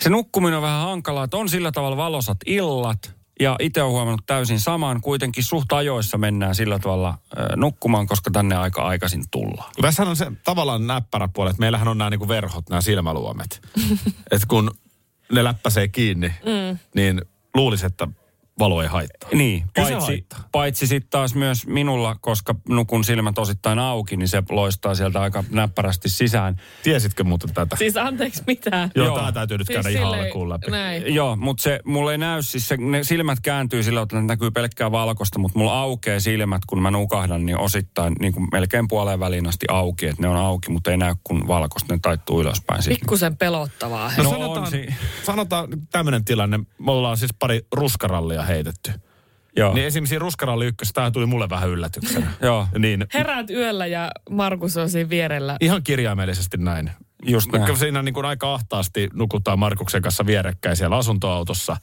Se 0.00 0.10
nukkuminen 0.10 0.56
on 0.56 0.62
vähän 0.62 0.80
hankalaa, 0.80 1.24
että 1.24 1.36
on 1.36 1.48
sillä 1.48 1.72
tavalla 1.72 1.96
valosat 1.96 2.38
illat. 2.46 3.14
Ja 3.40 3.56
itse 3.60 3.82
olen 3.82 3.92
huomannut 3.92 4.26
täysin 4.26 4.60
samaan. 4.60 5.00
Kuitenkin 5.00 5.44
suht 5.44 5.72
ajoissa 5.72 6.18
mennään 6.18 6.54
sillä 6.54 6.78
tavalla 6.78 7.08
äh, 7.08 7.56
nukkumaan, 7.56 8.06
koska 8.06 8.30
tänne 8.30 8.56
aika 8.56 8.82
aikaisin 8.82 9.24
tullaan. 9.30 9.72
Tässä 9.80 10.02
on 10.02 10.16
se 10.16 10.32
tavallaan 10.44 10.86
näppärä 10.86 11.28
puoli, 11.28 11.50
että 11.50 11.60
meillähän 11.60 11.88
on 11.88 11.98
nämä 11.98 12.10
niinku 12.10 12.28
verhot, 12.28 12.68
nämä 12.68 12.80
silmäluomet. 12.80 13.60
että 14.32 14.46
kun 14.48 14.70
ne 15.32 15.44
läppäsee 15.44 15.88
kiinni, 15.88 16.28
mm. 16.28 16.78
niin 16.94 17.22
luulisi, 17.54 17.86
että 17.86 18.08
valo 18.58 18.82
ei 18.82 18.88
haittaa. 18.88 19.28
Niin, 19.32 19.64
paitsi, 19.76 19.94
haittaa. 19.94 20.48
paitsi 20.52 20.86
sitten 20.86 21.10
taas 21.10 21.34
myös 21.34 21.66
minulla, 21.66 22.16
koska 22.20 22.54
nukun 22.68 23.04
silmät 23.04 23.38
osittain 23.38 23.78
auki, 23.78 24.16
niin 24.16 24.28
se 24.28 24.42
loistaa 24.50 24.94
sieltä 24.94 25.20
aika 25.20 25.44
näppärästi 25.50 26.08
sisään. 26.08 26.60
Tiesitkö 26.82 27.24
muuten 27.24 27.54
tätä? 27.54 27.76
Siis 27.76 27.96
anteeksi 27.96 28.42
mitään. 28.46 28.90
Joo, 28.94 29.06
Joo. 29.06 29.16
tämä 29.18 29.32
täytyy 29.32 29.58
nyt 29.58 29.66
Siis 29.66 29.76
käydä 29.76 29.88
ihan 29.88 30.04
silleen- 30.04 30.26
alkuun 30.26 30.48
läpi. 30.48 30.70
Näin. 30.70 31.14
Joo, 31.14 31.36
mutta 31.36 31.62
se 31.62 31.80
mulla 31.84 32.12
ei 32.12 32.18
näy, 32.18 32.42
siis 32.42 32.68
se, 32.68 32.76
ne 32.76 33.04
silmät 33.04 33.38
kääntyy 33.40 33.82
sillä, 33.82 34.02
että 34.02 34.16
ne 34.16 34.22
näkyy 34.22 34.50
pelkkää 34.50 34.92
valkoista, 34.92 35.38
mutta 35.38 35.58
mulla 35.58 35.80
aukeaa 35.80 36.20
silmät, 36.20 36.62
kun 36.66 36.82
mä 36.82 36.90
nukahdan, 36.90 37.46
niin 37.46 37.58
osittain 37.58 38.12
niin 38.20 38.32
kuin 38.32 38.48
melkein 38.52 38.88
puoleen 38.88 39.20
väliin 39.20 39.46
asti 39.48 39.66
auki, 39.70 40.06
että 40.06 40.22
ne 40.22 40.28
on 40.28 40.36
auki, 40.36 40.70
mutta 40.70 40.90
ei 40.90 40.96
näy 40.96 41.14
kun 41.24 41.48
valkoista, 41.48 41.94
ne 41.94 41.98
taittuu 42.02 42.40
ylöspäin. 42.40 42.82
Pikkusen 42.88 43.36
pelottavaa. 43.36 44.12
No, 44.16 44.22
No 44.24 44.30
sanotaan, 44.30 44.58
on 44.64 44.70
si- 44.70 44.94
sanotaan 45.22 45.68
tämmöinen 45.90 46.24
tilanne. 46.24 46.58
Me 46.58 46.90
ollaan 46.92 47.16
siis 47.16 47.34
pari 47.38 47.60
ruskarallia 47.72 48.43
heitetty. 48.44 48.92
Joo, 49.56 49.74
Niin 49.74 49.86
esimerkiksi 49.86 50.18
ruskaralli 50.18 50.66
ykkössä, 50.66 50.92
tämä 50.92 51.10
tuli 51.10 51.26
mulle 51.26 51.48
vähän 51.48 51.70
yllätyksenä. 51.70 52.32
joo, 52.42 52.68
niin 52.78 53.06
Heräät 53.14 53.50
yöllä 53.50 53.86
ja 53.86 54.10
Markus 54.30 54.76
on 54.76 54.90
siinä 54.90 55.10
vierellä. 55.10 55.56
ihan 55.60 55.82
kirjaimellisesti 55.82 56.56
näin. 56.56 56.90
just 57.26 57.52
näin. 57.52 57.76
siinä 57.76 58.02
niin 58.02 58.14
kuin 58.14 58.26
aika 58.26 58.54
ahtaasti 58.54 59.08
nukutaan 59.12 59.58
Markuksen 59.58 60.02
kanssa 60.02 60.26
vierekkäin 60.26 60.76
siellä 60.76 60.96
asuntoautossa. 60.96 61.76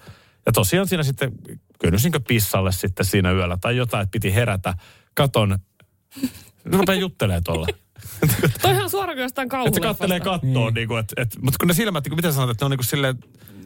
Ja 0.45 0.51
tosiaan 0.51 0.87
siinä 0.87 1.03
sitten 1.03 1.31
kynnysinkö 1.79 2.19
pissalle 2.27 2.71
sitten 2.71 3.05
siinä 3.05 3.31
yöllä 3.31 3.57
tai 3.61 3.77
jotain, 3.77 4.03
että 4.03 4.11
piti 4.11 4.35
herätä. 4.35 4.73
Katon, 5.13 5.59
rupeaa 6.65 6.99
juttelemaan 6.99 7.43
tuolla. 7.43 7.67
Toihan 8.61 8.89
suoraan 8.89 9.17
jostain 9.17 9.45
Että 9.45 9.75
se 9.75 9.81
kattelee 9.81 10.19
kauhuleffasta. 10.19 10.47
kattoon, 10.47 10.73
niin. 10.73 10.87
kuin, 10.87 10.99
että, 10.99 11.21
että, 11.21 11.37
mutta 11.41 11.57
kun 11.59 11.67
ne 11.67 11.73
silmät, 11.73 12.03
niin 12.03 12.09
kuin, 12.09 12.17
miten 12.17 12.33
sanot, 12.33 12.49
että 12.49 12.63
ne 12.63 12.65
on 12.65 12.71
niin 12.71 12.77
kuin 12.77 12.85
silleen, 12.85 13.15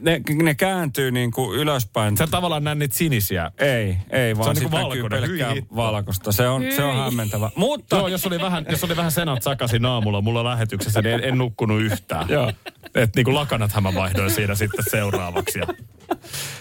Ne, 0.02 0.22
ne 0.44 0.56
kääntyy 0.56 1.12
niin 1.12 1.32
kuin 1.32 1.60
ylöspäin. 1.60 2.18
sä 2.18 2.28
tavallaan 2.28 2.64
näen 2.64 2.80
niitä 2.80 2.96
sinisiä. 2.96 3.52
Ei, 3.58 3.98
ei, 4.10 4.38
vaan 4.38 4.50
on 4.50 4.56
se 4.56 4.62
niinku 4.62 4.78
näkyy 4.78 5.02
valkoinen. 5.02 5.30
pelkkää 5.30 5.54
Hyi 5.54 5.66
valkoista. 5.76 6.32
Se 6.32 6.48
on, 6.48 6.64
se 6.76 6.84
on 6.84 6.94
Hyi. 6.96 7.04
hämmentävä. 7.04 7.50
Mutta 7.56 7.96
Joo, 7.96 8.08
jos 8.08 8.26
oli 8.26 8.42
vähän, 8.42 8.66
jos 8.70 8.84
oli 8.84 8.96
vähän 8.96 9.12
senat 9.12 9.44
sakaisin 9.44 9.86
aamulla 9.86 10.22
mulla 10.22 10.44
lähetyksessä, 10.44 11.02
niin 11.02 11.16
en, 11.16 11.24
en 11.24 11.38
nukkunut 11.38 11.82
yhtään. 11.82 12.30
Joo. 12.30 12.54
Että 12.96 13.20
niin 13.20 13.26
kuin 13.26 13.36
lakanathan 13.36 13.84
mä 13.84 13.94
vaihdoin 13.94 14.32
siinä 14.32 14.56
sitten 14.56 14.86
seuraavaksi. 14.92 15.60
Ja... 15.60 15.66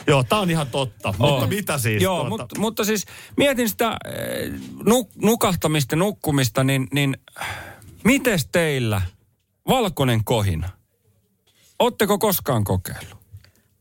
Joo, 0.06 0.24
tää 0.24 0.38
on 0.38 0.50
ihan 0.50 0.66
totta. 0.66 1.14
Mutta 1.18 1.46
mitä 1.46 1.78
siis? 1.78 2.02
Joo, 2.02 2.16
tuota... 2.16 2.28
mutta, 2.28 2.58
mutta 2.58 2.84
siis 2.84 3.06
mietin 3.36 3.68
sitä 3.68 3.96
eh, 4.04 4.52
nuk, 4.86 5.10
nukahtamista, 5.22 5.96
nukkumista, 5.96 6.64
niin, 6.64 6.88
niin 6.92 7.16
mites 8.04 8.48
teillä 8.52 9.02
valkoinen 9.68 10.24
kohina? 10.24 10.68
Ootteko 11.78 12.18
koskaan 12.18 12.64
kokeillut? 12.64 13.18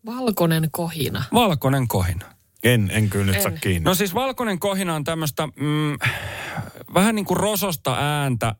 Valkoinen 0.05 0.67
kohina. 0.71 1.23
Valkoinen 1.33 1.87
kohina. 1.87 2.25
En, 2.63 2.91
en 2.93 3.09
kyllä 3.09 3.25
nyt 3.25 3.35
En. 3.35 3.41
saa 3.41 3.51
kiinni. 3.51 3.85
No 3.85 3.95
siis 3.95 4.13
valkoinen 4.13 4.59
kohina 4.59 4.95
on 4.95 5.03
tämmöistä 5.03 5.47
mm, 5.47 5.97
vähän 6.93 7.15
niin 7.15 7.25
kuin 7.25 7.37
rososta 7.37 7.95
ääntä 7.99 8.55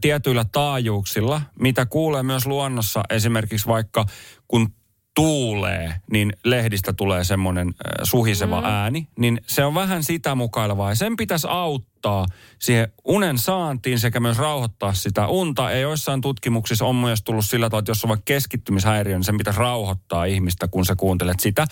tietyillä 0.00 0.44
taajuuksilla, 0.52 1.42
mitä 1.60 1.86
kuulee 1.86 2.22
myös 2.22 2.46
luonnossa 2.46 3.02
esimerkiksi 3.10 3.66
vaikka 3.66 4.06
kun 4.48 4.72
tuulee, 5.20 5.94
niin 6.12 6.32
lehdistä 6.44 6.92
tulee 6.92 7.24
semmoinen 7.24 7.68
ö, 7.68 7.72
suhiseva 8.02 8.60
mm. 8.60 8.66
ääni, 8.66 9.08
niin 9.18 9.40
se 9.46 9.64
on 9.64 9.74
vähän 9.74 10.04
sitä 10.04 10.34
mukailevaa. 10.34 10.88
Ja 10.88 10.94
sen 10.94 11.16
pitäisi 11.16 11.46
auttaa 11.50 12.26
siihen 12.58 12.92
unen 13.04 13.38
saantiin 13.38 13.98
sekä 13.98 14.20
myös 14.20 14.38
rauhoittaa 14.38 14.94
sitä 14.94 15.26
unta. 15.26 15.70
Ja 15.70 15.78
joissain 15.78 16.20
tutkimuksissa 16.20 16.84
on 16.84 16.96
myös 16.96 17.22
tullut 17.22 17.44
sillä 17.44 17.70
tavalla, 17.70 17.80
että 17.80 17.90
jos 17.90 18.04
on 18.04 18.08
vaikka 18.08 18.24
keskittymishäiriö, 18.24 19.16
niin 19.16 19.24
sen 19.24 19.38
pitäisi 19.38 19.60
rauhoittaa 19.60 20.24
ihmistä, 20.24 20.68
kun 20.68 20.86
sä 20.86 20.96
kuuntelet 20.96 21.40
sitä. 21.40 21.66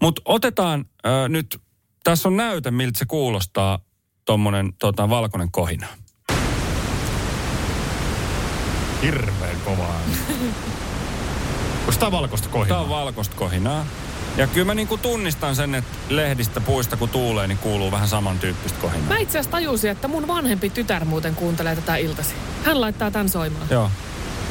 Mutta 0.00 0.22
otetaan 0.24 0.84
ö, 1.06 1.28
nyt, 1.28 1.60
tässä 2.04 2.28
on 2.28 2.36
näyte, 2.36 2.70
miltä 2.70 2.98
se 2.98 3.04
kuulostaa, 3.04 3.78
tuommoinen 4.24 4.72
tota, 4.78 5.08
valkoinen 5.08 5.50
kohina. 5.50 5.86
Hirveän 9.02 9.60
kovaa. 9.64 10.00
Onko 11.88 12.00
tää 12.00 12.12
valkoista 12.12 12.48
Tämä 12.48 12.52
kohinaa? 12.58 12.80
on 12.80 12.88
valkoista 12.88 13.36
kohinaa. 13.36 13.86
Ja 14.36 14.46
kyllä 14.46 14.66
mä 14.66 14.74
niinku 14.74 14.96
tunnistan 14.98 15.56
sen, 15.56 15.74
että 15.74 15.96
lehdistä 16.08 16.60
puista 16.60 16.96
kun 16.96 17.08
tuulee, 17.08 17.46
niin 17.46 17.58
kuuluu 17.58 17.90
vähän 17.90 18.08
samantyyppistä 18.08 18.78
kohinaa. 18.80 19.08
Mä 19.08 19.16
itse 19.18 19.38
asiassa 19.38 19.50
tajusin, 19.50 19.90
että 19.90 20.08
mun 20.08 20.28
vanhempi 20.28 20.70
tytär 20.70 21.04
muuten 21.04 21.34
kuuntelee 21.34 21.76
tätä 21.76 21.96
iltasi. 21.96 22.34
Hän 22.64 22.80
laittaa 22.80 23.10
tämän 23.10 23.28
soimaan. 23.28 23.66
Joo. 23.70 23.90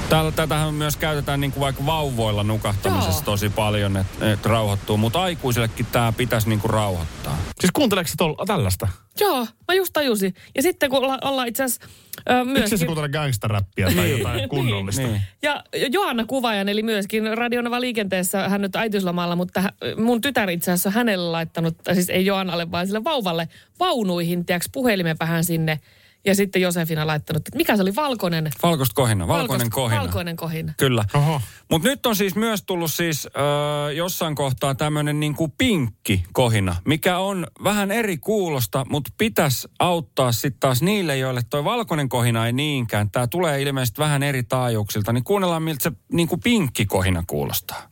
Täällä, 0.10 0.32
tätähän 0.32 0.74
myös 0.74 0.98
käytetään 0.98 1.42
niin 1.42 1.52
kuin 1.52 1.62
vaikka 1.62 1.86
vauvoilla 1.86 2.44
nukahtamisessa 2.44 3.12
Joo. 3.12 3.22
tosi 3.26 3.50
paljon, 3.50 3.98
että 3.98 4.32
et 4.32 4.46
rauhoittuu. 4.46 4.98
Mutta 4.98 5.22
aikuisillekin 5.22 5.86
tämä 5.86 6.12
pitäisi 6.12 6.50
niin 6.50 6.60
kuin 6.60 6.72
rauhoittaa. 6.72 7.33
Siis 7.64 7.72
kuunteleeko 7.74 8.10
tol- 8.24 8.46
tällaista? 8.46 8.88
Joo, 9.20 9.48
mä 9.68 9.74
just 9.74 9.94
tajusin. 9.94 10.34
Ja 10.56 10.62
sitten 10.62 10.90
kun 10.90 11.00
olla, 11.04 11.18
ollaan 11.24 11.48
itse 11.48 11.64
asiassa 11.64 11.88
ö, 12.30 12.44
Miksi 12.46 12.62
se 12.64 12.70
myöskin... 12.70 12.86
kuuntele 12.88 13.10
gangsterräppiä 13.10 13.86
tai 13.86 13.96
Niin. 14.06 14.18
jotain 14.18 14.50
kunnollista? 14.50 15.02
Niin. 15.02 15.22
Ja 15.42 15.64
Joanna 15.92 16.26
Kuvajan, 16.26 16.70
eli 16.70 16.84
myöskin 16.84 17.38
Radionova 17.38 17.82
liikenteessä, 17.82 18.50
hän 18.50 18.62
nyt 18.62 18.76
äitiyslomalla, 18.76 19.36
mutta 19.36 19.64
mun 19.98 20.22
tytär 20.22 20.50
itse 20.50 20.72
asiassa 20.72 20.90
on 20.90 20.94
hänelle 20.94 21.30
laittanut, 21.32 21.76
siis 21.94 22.10
ei 22.10 22.26
Joannalle, 22.26 22.72
vaan 22.72 22.88
sille 22.88 23.04
vauvalle, 23.04 23.48
vaunuihin, 23.80 24.46
tiedätkö, 24.46 24.70
puhelimen 24.74 25.16
vähän 25.20 25.44
sinne. 25.44 25.80
Ja 26.26 26.36
sitten 26.36 26.62
Josefina 26.62 27.08
laittanut, 27.08 27.48
että 27.48 27.58
mikä 27.58 27.76
se 27.76 27.82
oli 27.82 27.96
valkoinen? 27.96 28.52
Valkoista 28.64 28.94
kohina, 28.96 29.28
valkoinen 29.28 29.66
Valkoista- 29.68 29.76
kohina. 29.76 30.02
Valkoinen 30.02 30.36
kohina. 30.36 30.74
Kyllä. 30.78 31.06
Oho. 31.14 31.42
Mutta 31.72 31.88
nyt 31.88 32.06
on 32.06 32.16
siis 32.16 32.36
myös 32.36 32.64
tullut 32.64 32.92
siis 32.94 33.26
ö, 33.26 33.94
jossain 33.94 34.36
kohtaa 34.36 34.76
tämmöinen 34.76 35.20
niinku 35.20 35.48
pinkki 35.58 36.24
kohina, 36.34 36.76
mikä 36.86 37.18
on 37.18 37.48
vähän 37.64 37.92
eri 37.92 38.18
kuulosta, 38.18 38.86
mutta 38.90 39.12
pitäisi 39.18 39.68
auttaa 39.80 40.32
sitten 40.32 40.60
taas 40.60 40.82
niille, 40.82 41.18
joille 41.18 41.42
toi 41.50 41.64
valkoinen 41.64 42.10
kohina 42.10 42.46
ei 42.46 42.54
niinkään. 42.54 43.12
Tämä 43.12 43.28
tulee 43.28 43.62
ilmeisesti 43.62 44.02
vähän 44.02 44.24
eri 44.24 44.44
taajuuksilta, 44.44 45.14
niin 45.14 45.24
kuunnellaan 45.24 45.64
miltä 45.64 45.84
se 45.84 45.92
niinku 46.12 46.38
pinkki 46.38 46.86
kohina 46.86 47.24
kuulostaa. 47.28 47.90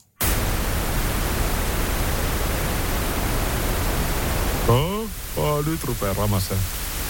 Oh, 4.67 5.06
oh, 5.38 5.65
nyt 5.65 5.84
rupeaa 5.84 6.13
ramaseen. 6.13 6.60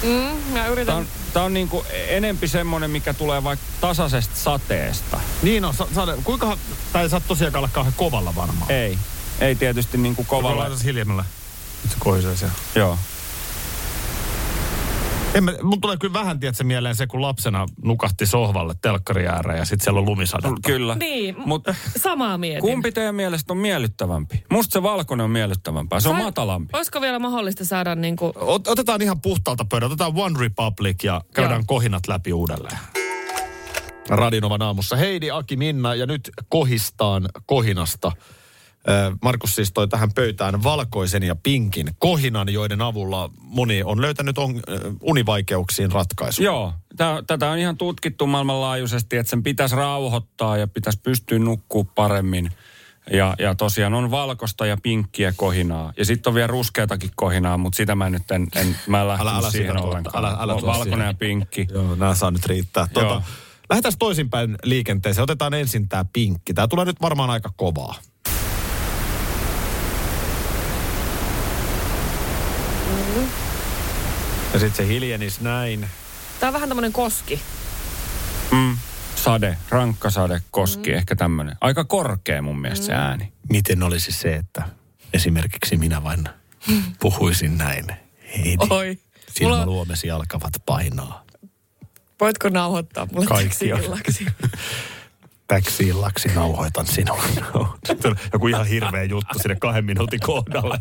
Mm, 0.04 0.10
mä 0.10 0.54
Tämä 0.54 0.68
yritän... 0.68 0.96
on, 0.96 1.08
tää 1.34 1.44
on 1.44 1.54
niinku 1.54 1.86
enempi 2.08 2.48
semmoinen, 2.48 2.92
mikä 2.92 3.14
tulee 3.14 3.44
vaikka 3.44 3.66
tasaisesta 3.82 4.36
sateesta. 4.36 5.20
Niin 5.44 5.66
on, 5.66 5.74
sa, 5.74 5.88
sa, 5.96 6.08
kuinka, 6.24 6.58
tai 6.94 7.10
sä 7.10 7.20
tosiaan 7.20 7.56
olla 7.56 7.70
kauhean 7.74 7.94
kovalla 7.98 8.36
varmaan. 8.36 8.72
Ei, 8.72 8.98
ei 9.40 9.56
tietysti 9.56 9.98
niinku 9.98 10.24
Kovalla. 10.24 10.50
kovalla. 10.50 10.70
Laitas 10.70 10.86
hiljemmällä. 10.86 11.26
Nyt 11.84 11.92
se 11.92 11.98
kohisee 12.00 12.36
siellä. 12.38 12.56
Joo. 12.76 12.98
En 15.34 15.44
mä, 15.44 15.54
mun 15.64 15.82
tulee 15.82 15.98
kyllä 15.98 16.14
vähän, 16.14 16.40
tiedätkö, 16.40 16.64
mieleen 16.64 16.96
se, 16.96 17.08
kun 17.08 17.22
lapsena 17.22 17.66
nukahti 17.84 18.26
sohvalle 18.26 18.74
telkkari 18.82 19.28
ääreen 19.28 19.60
ja 19.60 19.66
sitten 19.66 19.84
siellä 19.84 20.00
on 20.00 20.06
lumisadetta. 20.06 20.56
Kyllä. 20.66 20.96
Niin, 20.96 21.36
Mut 21.38 21.48
mutta 21.48 21.76
samaa 21.98 22.38
mietin. 22.38 22.62
kumpi 22.62 22.92
teidän 22.92 23.16
mielestä 23.16 23.54
on 23.54 23.58
miellyttävämpi? 23.58 24.44
Musta 24.50 24.74
se 24.74 24.84
valkoinen 24.84 25.24
on 25.24 25.32
miellyttävämpää. 25.32 26.00
Se 26.00 26.10
on 26.10 26.18
matalampi. 26.18 26.70
Olisiko 26.74 27.02
vielä 27.02 27.20
mahdollista 27.20 27.66
saada 27.66 27.96
niin 27.96 28.16
kuin... 28.16 28.32
Ot, 28.36 28.68
otetaan 28.68 29.02
ihan 29.02 29.22
puhtaalta 29.22 29.66
pöydältä. 29.66 29.94
Otetaan 29.94 30.14
One 30.16 30.40
Republic 30.40 31.04
ja 31.04 31.22
käydään 31.34 31.60
Joo. 31.60 31.66
kohinat 31.68 32.08
läpi 32.08 32.34
uudelleen. 32.34 32.78
Radinovan 34.10 34.62
aamussa. 34.62 34.96
Heidi, 34.96 35.32
Aki, 35.32 35.58
Minna 35.58 35.96
ja 35.96 36.06
nyt 36.06 36.30
kohistaan 36.50 37.30
kohinasta. 37.46 38.12
Markus 39.22 39.56
siis 39.56 39.72
toi 39.72 39.88
tähän 39.88 40.12
pöytään 40.14 40.64
valkoisen 40.64 41.24
ja 41.24 41.36
pinkin 41.36 41.88
kohinan, 42.00 42.54
joiden 42.54 42.82
avulla 42.82 43.30
moni 43.42 43.84
on 43.84 44.02
löytänyt 44.02 44.38
on, 44.38 44.60
univaikeuksiin 45.02 45.92
ratkaisu. 45.92 46.44
Joo, 46.44 46.74
tätä 47.28 47.50
on 47.50 47.58
ihan 47.58 47.78
tutkittu 47.78 48.28
maailmanlaajuisesti, 48.28 49.18
että 49.18 49.30
sen 49.30 49.44
pitäisi 49.44 49.76
rauhoittaa 49.76 50.58
ja 50.58 50.68
pitäisi 50.68 51.00
pystyä 51.04 51.40
nukkuu 51.40 51.84
paremmin. 51.84 52.52
Ja, 53.12 53.36
ja 53.40 53.56
tosiaan 53.56 53.94
on 53.94 54.12
valkoista 54.12 54.66
ja 54.66 54.78
pinkkiä 54.84 55.34
kohinaa. 55.36 55.94
Ja 55.98 56.06
sitten 56.06 56.32
on 56.32 56.36
vielä 56.36 56.48
ruskeatakin 56.48 57.10
kohinaa, 57.16 57.58
mutta 57.58 57.78
sitä 57.78 57.96
mä 57.96 58.10
nyt 58.10 58.32
en, 58.32 58.48
en 58.56 58.76
mä 58.88 59.02
en 59.02 59.08
lähtenyt 59.08 59.32
Älä- 59.34 59.40
älä 59.40 59.52
siihen 59.52 59.78
ollenkaan. 59.78 60.26
älä- 60.26 60.38
älä 60.40 60.54
Valkoinen 60.56 60.84
siihen. 60.84 61.06
ja 61.08 61.14
pinkki. 61.14 61.68
Joo, 61.74 61.96
nämä 61.96 62.16
saa 62.16 62.32
nyt 62.32 62.46
riittää. 62.46 62.88
Tuota, 62.94 63.10
Joo. 63.10 63.22
lähdetään 63.70 63.94
toisinpäin 64.00 64.58
liikenteeseen. 64.64 65.24
Otetaan 65.24 65.54
ensin 65.54 65.90
tämä 65.90 66.06
pinkki. 66.14 66.54
Tämä 66.54 66.68
tulee 66.68 66.86
nyt 66.86 67.02
varmaan 67.02 67.30
aika 67.30 67.50
kovaa. 67.58 67.96
Ja 74.54 74.60
sitten 74.60 74.86
se 74.86 74.94
hiljenis 74.94 75.42
näin. 75.42 75.88
Tää 76.40 76.50
on 76.50 76.54
vähän 76.54 76.70
tämmönen 76.70 76.94
koski. 76.94 77.42
Mm. 78.52 78.78
Sade, 79.16 79.58
rankka 79.70 80.10
sade, 80.10 80.42
koski, 80.52 80.90
mm. 80.92 80.98
ehkä 80.98 81.16
tämmöinen. 81.16 81.56
Aika 81.62 81.84
korkea 81.84 82.42
mun 82.42 82.62
mielestä 82.62 82.86
se 82.86 82.94
ääni. 82.94 83.32
Miten 83.50 83.84
olisi 83.84 84.12
se, 84.12 84.36
että 84.36 84.64
esimerkiksi 85.14 85.78
minä 85.78 86.04
vain 86.04 86.30
puhuisin 87.02 87.58
näin. 87.58 87.86
Heidi, 88.38 88.66
Oi. 88.70 88.86
Mulla, 89.42 89.56
silmäluomesi 89.58 90.12
alkavat 90.12 90.54
painaa. 90.66 91.24
voitko 92.20 92.50
nauhoittaa 92.50 93.08
mulle 93.12 93.26
Kaikkia. 93.26 93.76
täksi 93.76 93.86
illaksi? 93.86 94.26
Täksi 95.48 95.88
illaksi 95.88 96.28
nauhoitan 96.28 96.86
on 97.10 98.16
joku 98.34 98.48
ihan 98.48 98.66
hirveä 98.68 99.04
juttu 99.04 99.40
sinne 99.40 99.56
kahden 99.56 99.86
minuutin 99.86 100.20
kohdalle. 100.20 100.80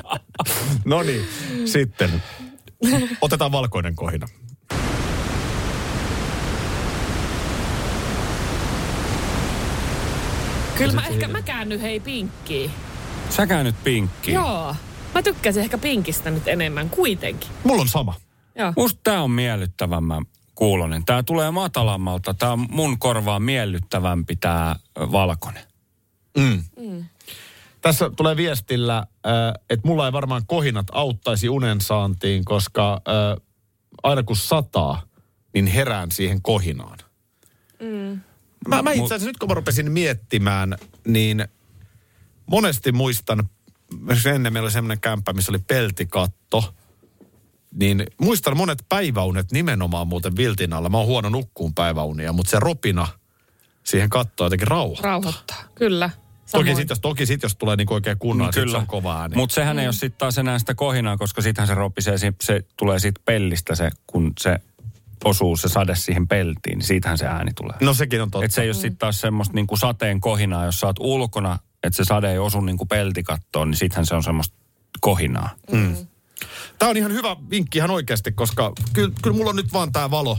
No 0.85 1.03
niin, 1.03 1.29
sitten. 1.65 2.23
Otetaan 3.21 3.53
valkoinen 3.53 3.97
kohina. 3.97 4.29
Kyllä 10.79 10.93
mä 10.93 11.07
ehkä 11.07 11.29
mä 11.29 11.43
käännyn 11.43 11.81
hei 11.81 12.01
pinkkiin. 12.01 12.71
Sä 13.31 13.47
käännyt 13.47 13.75
pinkkiin. 13.85 14.35
Joo. 14.35 14.77
Mä 15.15 15.23
tykkäsin 15.23 15.63
ehkä 15.63 15.79
pinkistä 15.79 16.31
nyt 16.31 16.49
enemmän 16.49 16.91
kuitenkin. 16.91 17.51
Mulla 17.65 17.83
on 17.83 17.89
sama. 17.89 18.15
Joo. 18.55 18.73
Musta 18.77 19.01
tää 19.05 19.23
on 19.23 19.31
miellyttävämmän 19.31 20.25
kuulonen. 20.55 21.05
Tää 21.05 21.23
tulee 21.23 21.51
matalammalta. 21.51 22.35
Tää 22.35 22.53
on 22.53 22.67
mun 22.71 22.99
korvaan 22.99 23.43
miellyttävämpi 23.43 24.37
tää 24.37 24.77
valkoinen. 24.97 25.63
Tässä 27.81 28.11
tulee 28.17 28.37
viestillä, 28.37 28.97
äh, 28.99 29.05
että 29.71 29.89
mulla 29.89 30.07
ei 30.07 30.13
varmaan 30.13 30.43
kohinat 30.47 30.87
auttaisi 30.93 31.49
unen 31.49 31.81
saantiin, 31.81 32.45
koska 32.45 32.93
äh, 32.93 33.47
aina 34.03 34.23
kun 34.23 34.37
sataa, 34.37 35.03
niin 35.55 35.67
herään 35.67 36.11
siihen 36.11 36.43
kohinaan. 36.43 36.99
Mä, 38.69 38.83
mä 38.83 38.93
itse 38.93 39.05
asiassa 39.05 39.27
nyt 39.27 39.39
kun 39.39 39.49
mä 39.49 39.55
rupesin 39.55 39.93
miettimään, 39.93 40.77
niin 41.07 41.45
monesti 42.47 42.93
muistan, 42.93 43.49
esimerkiksi 43.93 44.29
ennen 44.29 44.53
meillä 44.53 44.67
oli 44.67 44.73
semmoinen 44.73 45.01
kämppä, 45.01 45.33
missä 45.33 45.53
oli 45.53 45.59
peltikatto, 45.59 46.75
niin 47.75 48.07
muistan 48.21 48.57
monet 48.57 48.85
päiväunet 48.89 49.53
nimenomaan 49.53 50.09
muuten 50.09 50.37
viltin 50.37 50.73
alla. 50.73 50.89
Mä 50.89 50.99
oon 50.99 51.07
huono 51.07 51.29
nukkuun 51.29 51.75
päiväunia, 51.75 52.33
mutta 52.33 52.51
se 52.51 52.61
ropina 52.61 53.09
siihen 53.85 54.09
kattoon 54.09 54.47
jotenkin 54.47 54.69
rauhoittaa. 54.69 55.11
Rauhoittaa. 55.11 55.63
Kyllä. 55.75 56.11
Toki 56.53 56.65
Samoin. 56.65 56.77
sitten 56.77 56.93
jos, 56.95 57.01
toki 57.01 57.27
sit, 57.27 57.43
jos 57.43 57.57
tulee 57.57 57.77
niinku 57.77 57.95
oikein 57.95 58.19
kunnolla, 58.19 58.51
niin 58.55 58.63
sit 58.65 58.71
se 58.71 58.77
on 58.77 58.87
kova 58.87 59.21
ääni. 59.21 59.37
Mutta 59.37 59.55
sehän 59.55 59.79
ei 59.79 59.87
ole 59.87 59.93
sitten 59.93 60.19
taas 60.19 60.39
enää 60.39 60.59
sitä 60.59 60.75
kohinaa, 60.75 61.17
koska 61.17 61.43
sittenhän 61.43 61.69
se 61.69 61.75
ropisee, 61.75 62.19
se, 62.19 62.33
se 62.43 62.65
tulee 62.77 62.99
siitä 62.99 63.21
pellistä 63.25 63.75
se, 63.75 63.91
kun 64.07 64.33
se 64.41 64.57
osuu 65.25 65.57
se 65.57 65.69
sade 65.69 65.97
siihen 65.97 66.29
peltiin, 66.29 66.79
niin 66.79 66.87
siitähän 66.87 67.19
se 67.19 67.27
ääni 67.27 67.51
tulee. 67.57 67.77
No 67.81 67.95
sekin 67.95 68.23
on 68.23 68.31
totta. 68.31 68.45
Että 68.45 68.55
se 68.55 68.63
ei 68.63 68.69
ole 68.69 68.75
sitten 68.75 68.97
taas 68.97 69.21
semmoista 69.21 69.55
niinku 69.55 69.77
sateen 69.77 70.21
kohinaa, 70.21 70.65
jos 70.65 70.81
sä 70.81 70.87
oot 70.87 70.97
ulkona, 71.01 71.59
että 71.83 71.97
se 71.97 72.05
sade 72.05 72.33
ei 72.33 72.39
osu 72.39 72.61
niinku 72.61 72.87
peltikattoon, 72.87 73.71
niin 73.71 73.79
sittenhän 73.79 74.07
se 74.07 74.15
on 74.15 74.23
semmoista 74.23 74.57
kohinaa. 75.01 75.51
Tämä 76.79 76.91
on 76.91 76.97
ihan 76.97 77.13
hyvä 77.13 77.37
vinkki 77.51 77.79
ihan 77.79 77.91
oikeasti, 77.91 78.33
koska 78.33 78.73
kyllä, 78.93 79.15
kyllä 79.23 79.37
mulla 79.37 79.51
on 79.51 79.57
nyt 79.57 79.73
vaan 79.73 79.93
tämä 79.93 80.11
valo. 80.11 80.39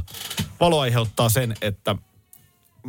Valo 0.59 0.79
aiheuttaa 0.79 1.29
sen, 1.29 1.55
että 1.61 1.95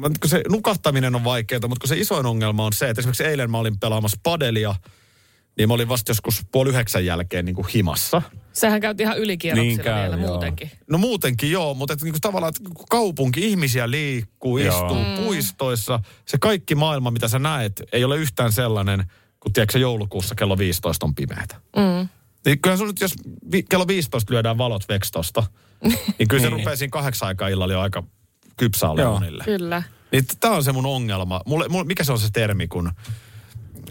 kun 0.00 0.30
se 0.30 0.42
nukahtaminen 0.48 1.14
on 1.14 1.24
vaikeaa, 1.24 1.68
mutta 1.68 1.80
kun 1.80 1.88
se 1.88 1.96
isoin 1.96 2.26
ongelma 2.26 2.66
on 2.66 2.72
se, 2.72 2.88
että 2.88 3.00
esimerkiksi 3.00 3.24
eilen 3.24 3.50
mä 3.50 3.58
olin 3.58 3.78
pelaamassa 3.78 4.20
padelia, 4.22 4.74
niin 5.58 5.68
mä 5.68 5.74
olin 5.74 5.88
vasta 5.88 6.10
joskus 6.10 6.42
puoli 6.52 6.70
yhdeksän 6.70 7.04
jälkeen 7.06 7.44
niin 7.44 7.54
kuin 7.54 7.66
himassa. 7.74 8.22
Sehän 8.52 8.80
käytiin 8.80 9.04
ihan 9.06 9.18
ylikierroksilla 9.18 9.76
Niin 9.76 9.84
käy, 9.84 10.02
vielä 10.10 10.16
joo. 10.22 10.28
muutenkin. 10.30 10.70
No 10.90 10.98
muutenkin 10.98 11.50
joo, 11.50 11.74
mutta 11.74 11.92
että 11.92 12.04
niin 12.04 12.12
kuin 12.12 12.20
tavallaan 12.20 12.48
että 12.56 12.70
kun 12.76 12.86
kaupunki, 12.90 13.40
ihmisiä 13.48 13.90
liikkuu, 13.90 14.58
Joo. 14.58 14.74
istuu 14.86 15.24
puistoissa. 15.24 16.00
Se 16.26 16.38
kaikki 16.40 16.74
maailma, 16.74 17.10
mitä 17.10 17.28
sä 17.28 17.38
näet, 17.38 17.82
ei 17.92 18.04
ole 18.04 18.16
yhtään 18.16 18.52
sellainen, 18.52 19.04
kun 19.40 19.52
tiedätkö, 19.52 19.78
joulukuussa 19.78 20.34
kello 20.34 20.58
15 20.58 21.06
on 21.06 21.14
pimeätä. 21.14 21.54
Mm. 21.76 22.08
Niin 22.46 22.60
kyllähän 22.60 22.78
sun 22.78 22.86
nyt, 22.86 23.00
jos 23.00 23.14
vi- 23.52 23.62
kello 23.62 23.86
15 23.86 24.32
lyödään 24.32 24.58
valot 24.58 24.88
vekstosta, 24.88 25.44
niin 26.18 26.28
kyllä 26.28 26.42
se 26.42 26.50
rupeaa 26.50 26.76
siinä 26.76 26.90
kahdeksan 26.90 27.26
aikaa 27.28 27.48
illalla 27.48 27.74
jo 27.74 27.80
aika 27.80 28.02
kypsä 28.56 28.88
olla 28.88 29.02
Joo. 29.02 29.16
unille. 29.16 29.44
Kyllä. 29.44 29.82
Niin 30.12 30.24
tämä 30.40 30.54
on 30.54 30.64
se 30.64 30.72
mun 30.72 30.86
ongelma. 30.86 31.40
Mulle, 31.46 31.68
mulle, 31.68 31.84
mikä 31.84 32.04
se 32.04 32.12
on 32.12 32.18
se 32.18 32.28
termi, 32.32 32.68
kun 32.68 32.92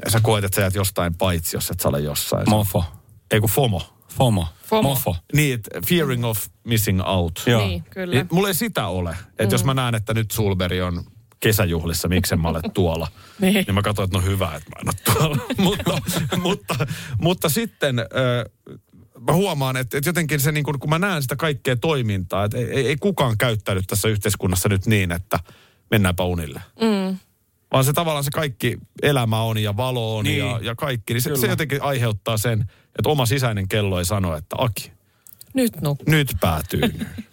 sä 0.08 0.20
koet, 0.24 0.44
että 0.44 0.56
sä 0.56 0.62
jäät 0.62 0.76
jostain 0.76 1.16
paitsi, 1.16 1.58
jos 1.58 1.72
et 1.72 1.80
sä 1.80 1.90
ole 1.90 2.00
jossain. 2.00 2.50
Mofo. 2.50 2.86
Ei 3.32 3.40
kun 3.40 3.50
FOMO. 3.50 3.82
FOMO. 4.10 4.48
FOMO. 4.66 4.90
Mofo. 4.90 5.16
Niin, 5.34 5.54
että 5.54 5.70
fearing 5.88 6.26
of 6.26 6.46
missing 6.64 7.02
out. 7.06 7.44
Joo. 7.46 7.68
Niin, 7.68 7.84
kyllä. 7.90 8.16
Niin, 8.16 8.28
mulla 8.32 8.48
ei 8.48 8.54
sitä 8.54 8.88
ole. 8.88 9.10
Että 9.30 9.44
mm. 9.44 9.52
jos 9.52 9.64
mä 9.64 9.74
näen, 9.74 9.96
että 9.96 10.14
nyt 10.14 10.32
Sulberg 10.32 10.84
on 10.88 11.04
kesäjuhlissa, 11.40 12.08
miksen 12.08 12.42
mä 12.42 12.48
ole 12.48 12.62
tuolla. 12.74 13.08
Niin. 13.40 13.54
niin 13.54 13.76
mä 13.76 13.82
katsoin, 13.82 14.04
että 14.06 14.18
no 14.18 14.24
hyvä, 14.24 14.56
että 14.56 14.70
mä 14.70 14.82
en 14.82 14.88
ole 14.88 15.16
tuolla. 15.16 15.38
mutta, 15.66 15.98
mutta, 16.38 16.76
mutta 17.22 17.50
sitten 17.50 18.00
äh, 18.00 18.06
mä 19.28 19.34
huomaan, 19.34 19.78
että, 19.78 19.98
että 19.98 20.10
jotenkin 20.10 20.40
se, 20.40 20.52
niin 20.52 20.64
kun, 20.64 20.80
kun 20.80 20.90
mä 20.90 21.00
näen 21.00 21.22
sitä 21.22 21.36
kaikkea 21.36 21.76
toimintaa, 21.76 22.46
että 22.46 22.58
ei, 22.58 22.88
ei, 22.88 22.96
kukaan 22.96 23.38
käyttänyt 23.38 23.88
tässä 23.88 24.08
yhteiskunnassa 24.08 24.70
nyt 24.70 24.86
niin, 24.86 25.12
että 25.12 25.40
mennäänpä 25.92 26.24
unille. 26.24 26.62
Mm. 26.82 27.18
Vaan 27.72 27.86
se 27.86 27.94
tavallaan 27.94 28.24
se 28.24 28.32
kaikki 28.32 28.78
elämä 29.02 29.42
on 29.42 29.58
ja 29.58 29.78
valo 29.78 30.18
on 30.18 30.26
Niin. 30.26 30.40
ja, 30.40 30.60
ja 30.64 30.76
kaikki. 30.76 31.14
Niin 31.14 31.22
se, 31.22 31.36
se 31.36 31.48
jotenkin 31.48 31.82
aiheuttaa 31.82 32.38
sen, 32.38 32.62
että 32.62 33.10
oma 33.10 33.26
sisäinen 33.26 33.68
kello 33.68 34.00
ei 34.00 34.06
sano, 34.06 34.36
että 34.36 34.56
Aki, 34.60 34.92
Nyt 35.54 35.74
nyt 36.08 36.28
päätyy. 36.42 36.82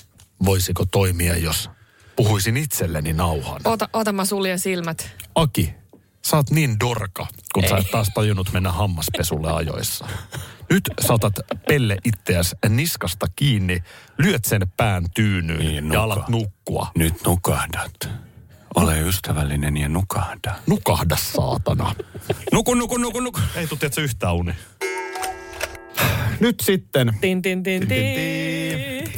Voisiko 0.44 0.84
toimia, 0.90 1.36
jos 1.36 1.70
puhuisin 2.16 2.56
itselleni 2.56 3.12
nauhan? 3.12 3.60
Ota, 3.64 3.88
ota 3.92 4.12
mä 4.12 4.24
suljen 4.24 4.58
silmät. 4.58 5.10
Aki, 5.34 5.74
sä 6.26 6.36
oot 6.36 6.50
niin 6.50 6.80
dorka, 6.80 7.26
kun 7.54 7.68
sä 7.68 7.76
et 7.76 7.90
taas 7.90 8.10
tajunnut 8.14 8.52
mennä 8.52 8.72
hammaspesulle 8.72 9.52
ajoissa. 9.52 10.06
Nyt 10.70 10.82
saatat 11.00 11.34
pelle 11.68 11.96
itseäs 12.04 12.56
niskasta 12.68 13.26
kiinni, 13.36 13.82
lyöt 14.18 14.44
sen 14.44 14.62
pään 14.76 15.04
tyynyyn 15.14 15.58
Niin, 15.58 15.92
ja 15.92 16.02
alat 16.02 16.28
nukkua. 16.28 16.90
Nyt 16.94 17.14
nukahdat. 17.26 18.08
Ole 18.74 19.00
ystävällinen 19.00 19.76
ja 19.76 19.88
nukahda. 19.88 20.54
Nukahda 20.66 21.16
saatana. 21.16 21.94
Nuku, 22.52 22.74
nuku, 22.74 22.96
nuku, 22.96 23.20
nuku. 23.20 23.40
Ei 23.56 23.66
tuu 23.66 23.78
tiedätkö 23.78 24.00
yhtään 24.00 24.34
uni. 24.34 24.52
Nyt 26.40 26.60
sitten 26.60 27.12
Tin, 27.20 27.42
tin, 27.42 27.62
tin, 27.62 27.80
Tin, 27.80 27.88
tin, 27.88 28.14
tin. 28.14 28.47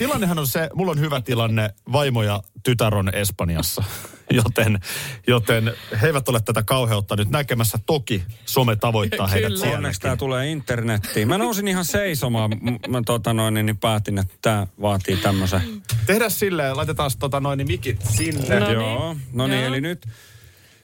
Tilannehan 0.01 0.39
on 0.39 0.47
se, 0.47 0.71
mulla 0.75 0.93
on 0.93 1.01
hyvä 1.01 1.21
tilanne, 1.21 1.75
vaimo 1.93 2.23
ja 2.23 2.43
tytär 2.63 2.95
on 2.95 3.15
Espanjassa. 3.15 3.85
Joten, 4.31 4.81
joten 5.27 5.75
he 6.03 6.07
eivät 6.07 6.29
ole 6.29 6.41
tätä 6.41 6.63
kauheutta 6.63 7.17
nyt 7.17 7.31
näkemässä. 7.31 7.79
Toki 7.87 8.23
some 8.45 8.77
tavoittaa 8.77 9.27
heidät 9.27 9.47
Kyllä. 9.47 9.59
sielläkin. 9.59 9.77
Onneksi 9.77 10.01
tämä 10.01 10.17
tulee 10.17 10.51
internettiin. 10.51 11.29
Mä 11.29 11.39
nousin 11.39 11.69
ihan 11.69 11.85
seisomaan. 11.85 12.51
Mä 12.89 13.03
tota 13.07 13.33
noin, 13.33 13.55
niin 13.55 13.79
päätin, 13.79 14.19
että 14.19 14.35
tämä 14.43 14.67
vaatii 14.81 15.17
tämmöisen. 15.17 15.63
Tehdään 16.07 16.31
silleen, 16.31 16.77
laitetaan 16.77 17.11
tota 17.19 17.41
noin 17.41 17.57
niin 17.57 17.67
mikit 17.69 18.03
sinne. 18.11 18.61
No 18.61 18.67
niin. 18.67 18.75
Joo, 18.75 19.17
no 19.33 19.47
niin, 19.47 19.61
Joo. 19.61 19.69
eli 19.69 19.81
nyt 19.81 20.09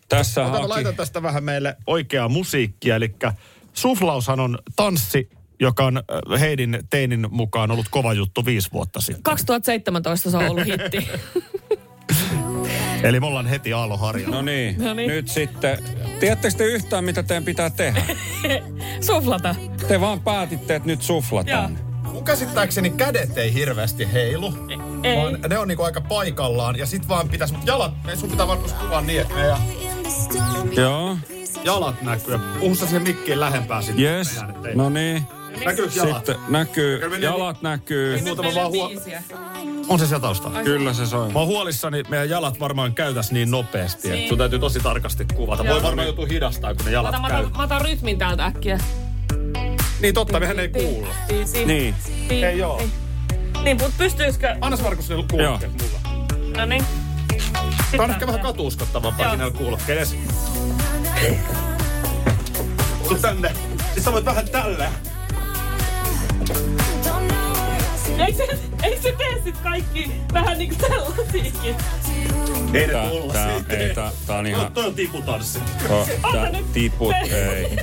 tässä 0.08 0.42
Ota, 0.42 0.50
mä 0.50 0.56
haki. 0.58 0.68
laitan 0.68 0.96
tästä 0.96 1.22
vähän 1.22 1.44
meille 1.44 1.76
oikeaa 1.86 2.28
musiikkia. 2.28 2.96
Eli 2.96 3.14
suflaushan 3.72 4.40
on 4.40 4.58
tanssi, 4.76 5.30
joka 5.60 5.84
on 5.86 5.96
äh, 5.96 6.40
Heidin 6.40 6.78
teinin 6.90 7.26
mukaan 7.30 7.70
ollut 7.70 7.86
kova 7.90 8.12
juttu 8.12 8.44
viisi 8.46 8.72
vuotta 8.72 9.00
sitten. 9.00 9.22
2017 9.22 10.30
se 10.30 10.36
on 10.36 10.48
ollut 10.48 10.66
hitti. 10.66 11.08
Eli 13.02 13.20
me 13.20 13.26
ollaan 13.26 13.46
heti 13.46 13.72
aaloharjalla. 13.72 14.36
No 14.36 14.42
niin, 14.42 14.84
No 14.84 14.94
niin. 14.94 15.08
nyt 15.08 15.28
sitten. 15.28 15.78
Tiedättekö 16.20 16.54
te 16.56 16.64
yhtään, 16.64 17.04
mitä 17.04 17.22
teidän 17.22 17.44
pitää 17.44 17.70
tehdä? 17.70 18.02
Suflata. 19.06 19.54
Te 19.88 20.00
vaan 20.00 20.20
päätitte, 20.20 20.74
että 20.74 20.86
nyt 20.86 21.02
suflataan. 21.02 21.78
Mun 22.12 22.24
käsittääkseni 22.24 22.90
kädet 22.90 23.38
ei 23.38 23.54
hirveästi 23.54 24.12
heilu. 24.12 24.54
Ei. 25.02 25.16
Vaan 25.16 25.38
ne 25.48 25.58
on 25.58 25.68
niinku 25.68 25.82
aika 25.82 26.00
paikallaan. 26.00 26.76
Ja 26.78 26.86
sit 26.86 27.08
vaan 27.08 27.28
pitäis, 27.28 27.52
mut 27.52 27.66
jalat, 27.66 27.92
sun 28.14 28.30
pitää 28.30 28.46
varmaan 28.48 28.70
kuvaa 28.80 29.00
niin, 29.00 29.20
että 29.20 29.34
meidän 29.34 29.58
Joo, 30.76 31.16
jalat 31.64 32.02
näkyy. 32.02 32.34
Ja 32.34 32.40
Puhu 32.60 32.74
sä 32.74 32.86
siihen 32.86 33.02
mikkiin 33.02 33.40
lähempää 33.40 33.82
sit. 33.82 33.98
yes. 33.98 34.40
No 34.74 34.90
niin. 34.90 35.22
Näkyykö 35.64 35.92
jalat? 35.96 36.16
Sitten 36.16 36.36
näkyy, 36.48 36.98
Kyllä 36.98 37.16
jalat 37.16 37.62
näkyy. 37.62 38.22
Muutama 38.22 38.54
vaan 38.54 38.70
huo... 38.70 38.90
On 39.88 39.98
se 39.98 40.06
siellä 40.06 40.22
taustalla. 40.22 40.62
Kyllä 40.62 40.92
se 40.92 41.06
soi. 41.06 41.32
Mä 41.32 41.38
oon 41.38 41.48
huolissani, 41.48 42.02
meidän 42.08 42.30
jalat 42.30 42.60
varmaan 42.60 42.94
käytäs 42.94 43.32
niin 43.32 43.50
nopeasti, 43.50 44.12
että 44.12 44.28
sun 44.28 44.38
täytyy 44.38 44.58
tosi 44.58 44.80
tarkasti 44.80 45.24
kuvata. 45.34 45.64
Voi 45.64 45.82
varmaan 45.82 46.06
joutua 46.06 46.26
hidastaa, 46.26 46.74
kun 46.74 46.84
ne 46.84 46.90
jalat 46.90 47.20
mä, 47.22 47.28
käy. 47.28 47.40
otan, 47.40 47.56
mä 47.56 47.62
otan 47.62 47.80
rytmin 47.80 48.18
täältä 48.18 48.44
äkkiä. 48.44 48.78
Niin 50.00 50.14
totta, 50.14 50.40
mehän 50.40 50.60
ei 50.60 50.68
kuulla. 50.68 51.08
Niin. 51.66 51.94
Ei 52.30 52.58
joo. 52.58 52.82
Niin, 53.62 53.76
mutta 53.76 53.94
pystyisikö... 53.98 54.56
Annas 54.60 54.82
Markus 54.82 55.08
ne 55.08 55.16
kuulokkeet 55.30 55.72
mulla. 55.72 56.26
No 56.56 56.66
niin. 56.66 56.84
Tää 57.96 58.04
on 58.04 58.10
ehkä 58.10 58.26
vähän 58.26 58.40
katuuskottavampaa 58.40 59.36
näillä 59.36 59.58
kuulokkeilla. 59.58 60.12
Tuu 63.08 63.18
tänne. 63.18 63.52
Siis 63.92 64.04
sä 64.04 64.12
voit 64.12 64.24
vähän 64.24 64.48
tällä. 64.48 64.92
Eikö 68.26 68.46
se, 68.46 68.58
eikö 68.82 69.02
se 69.02 69.12
tee 69.12 69.42
sit 69.44 69.56
kaikki 69.56 70.10
vähän 70.32 70.58
niinku 70.58 70.74
tällaisiakin? 70.88 71.74
Ei 72.74 72.86
ne 72.86 72.92
Tää, 72.92 73.08
tulla 73.08 73.32
tää, 73.32 73.54
siitä. 73.58 73.76
ei, 73.76 73.94
tää, 73.94 74.10
tää 74.26 74.38
on 74.38 74.46
ihan... 74.46 74.72
toi 74.72 74.86
on 74.86 74.94
tiputanssi. 74.94 75.58
Oh, 75.90 76.08
Ota 76.22 76.32
tää 76.32 76.50
nyt. 76.50 76.72
tiput, 76.72 77.12
ei. 77.30 77.76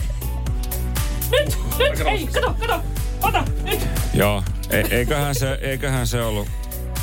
Nyt, 1.31 1.57
nyt, 1.79 2.07
ei, 2.07 2.27
kato, 2.27 2.55
kato. 2.59 2.81
Ota, 3.21 3.43
nyt. 3.63 3.79
Joo, 4.13 4.43
e, 4.69 4.83
eiköhän 4.89 5.35
se, 5.35 5.57
eiköhän 5.61 6.07
se 6.07 6.21
ollut 6.23 6.47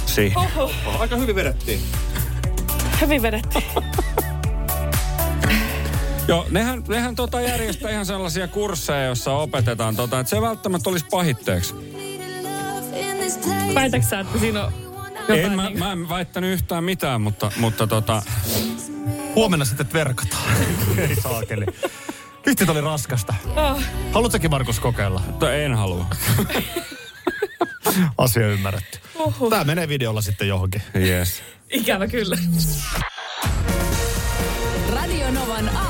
siihen. 0.07 0.39
Oho, 0.39 0.71
Aika 0.99 1.17
hyvin 1.17 1.35
vedettiin. 1.35 1.81
hyvin 3.01 3.23
vedetty. 3.23 3.59
Joo, 6.29 6.47
nehän, 6.51 6.85
nehän 6.89 7.15
tota 7.15 7.41
järjestää 7.41 7.91
ihan 7.91 8.07
sellaisia 8.07 8.49
kursseja, 8.49 9.05
joissa 9.05 9.33
opetetaan 9.33 9.97
tota, 9.97 10.21
että 10.21 10.31
se 10.31 10.41
välttämättä 10.41 10.91
olisi 10.91 11.07
pahitteeksi. 11.11 11.75
Väitätkö 13.75 14.07
sä, 14.07 14.21
että 14.21 14.39
siinä 14.39 14.65
on 14.65 14.73
jotain 15.29 15.45
En 15.45 15.53
mä, 15.57 15.69
niin- 15.69 15.79
mä 15.79 15.93
en 15.93 16.09
väittänyt 16.09 16.53
yhtään 16.53 16.85
mitään, 16.85 17.21
mutta, 17.21 17.53
mutta 17.57 17.87
tota, 17.87 18.23
Huomenna 19.35 19.65
sitten 19.65 19.93
verkataan. 19.93 20.55
Ei 20.99 21.17
saakeli. 21.17 21.67
Vitsi, 22.47 22.71
oli 22.71 22.81
raskasta. 22.81 23.35
Oh, 23.57 23.83
Markus 24.51 24.81
kokeilla? 24.81 25.23
mutta 25.27 25.55
en 25.55 25.75
halua. 25.75 26.07
Asia 28.19 28.47
ymmärretty. 28.47 28.99
Uhuh. 29.15 29.51
Tämä 29.51 29.65
menee 29.65 29.89
videolla 29.89 30.21
sitten 30.21 30.49
johonkin. 30.49 30.83
Yes. 30.97 31.43
ikävä 31.71 32.07
kyllä. 32.07 32.39
Radio 34.95 35.31
Novan 35.31 35.69
aamu. 35.69 35.89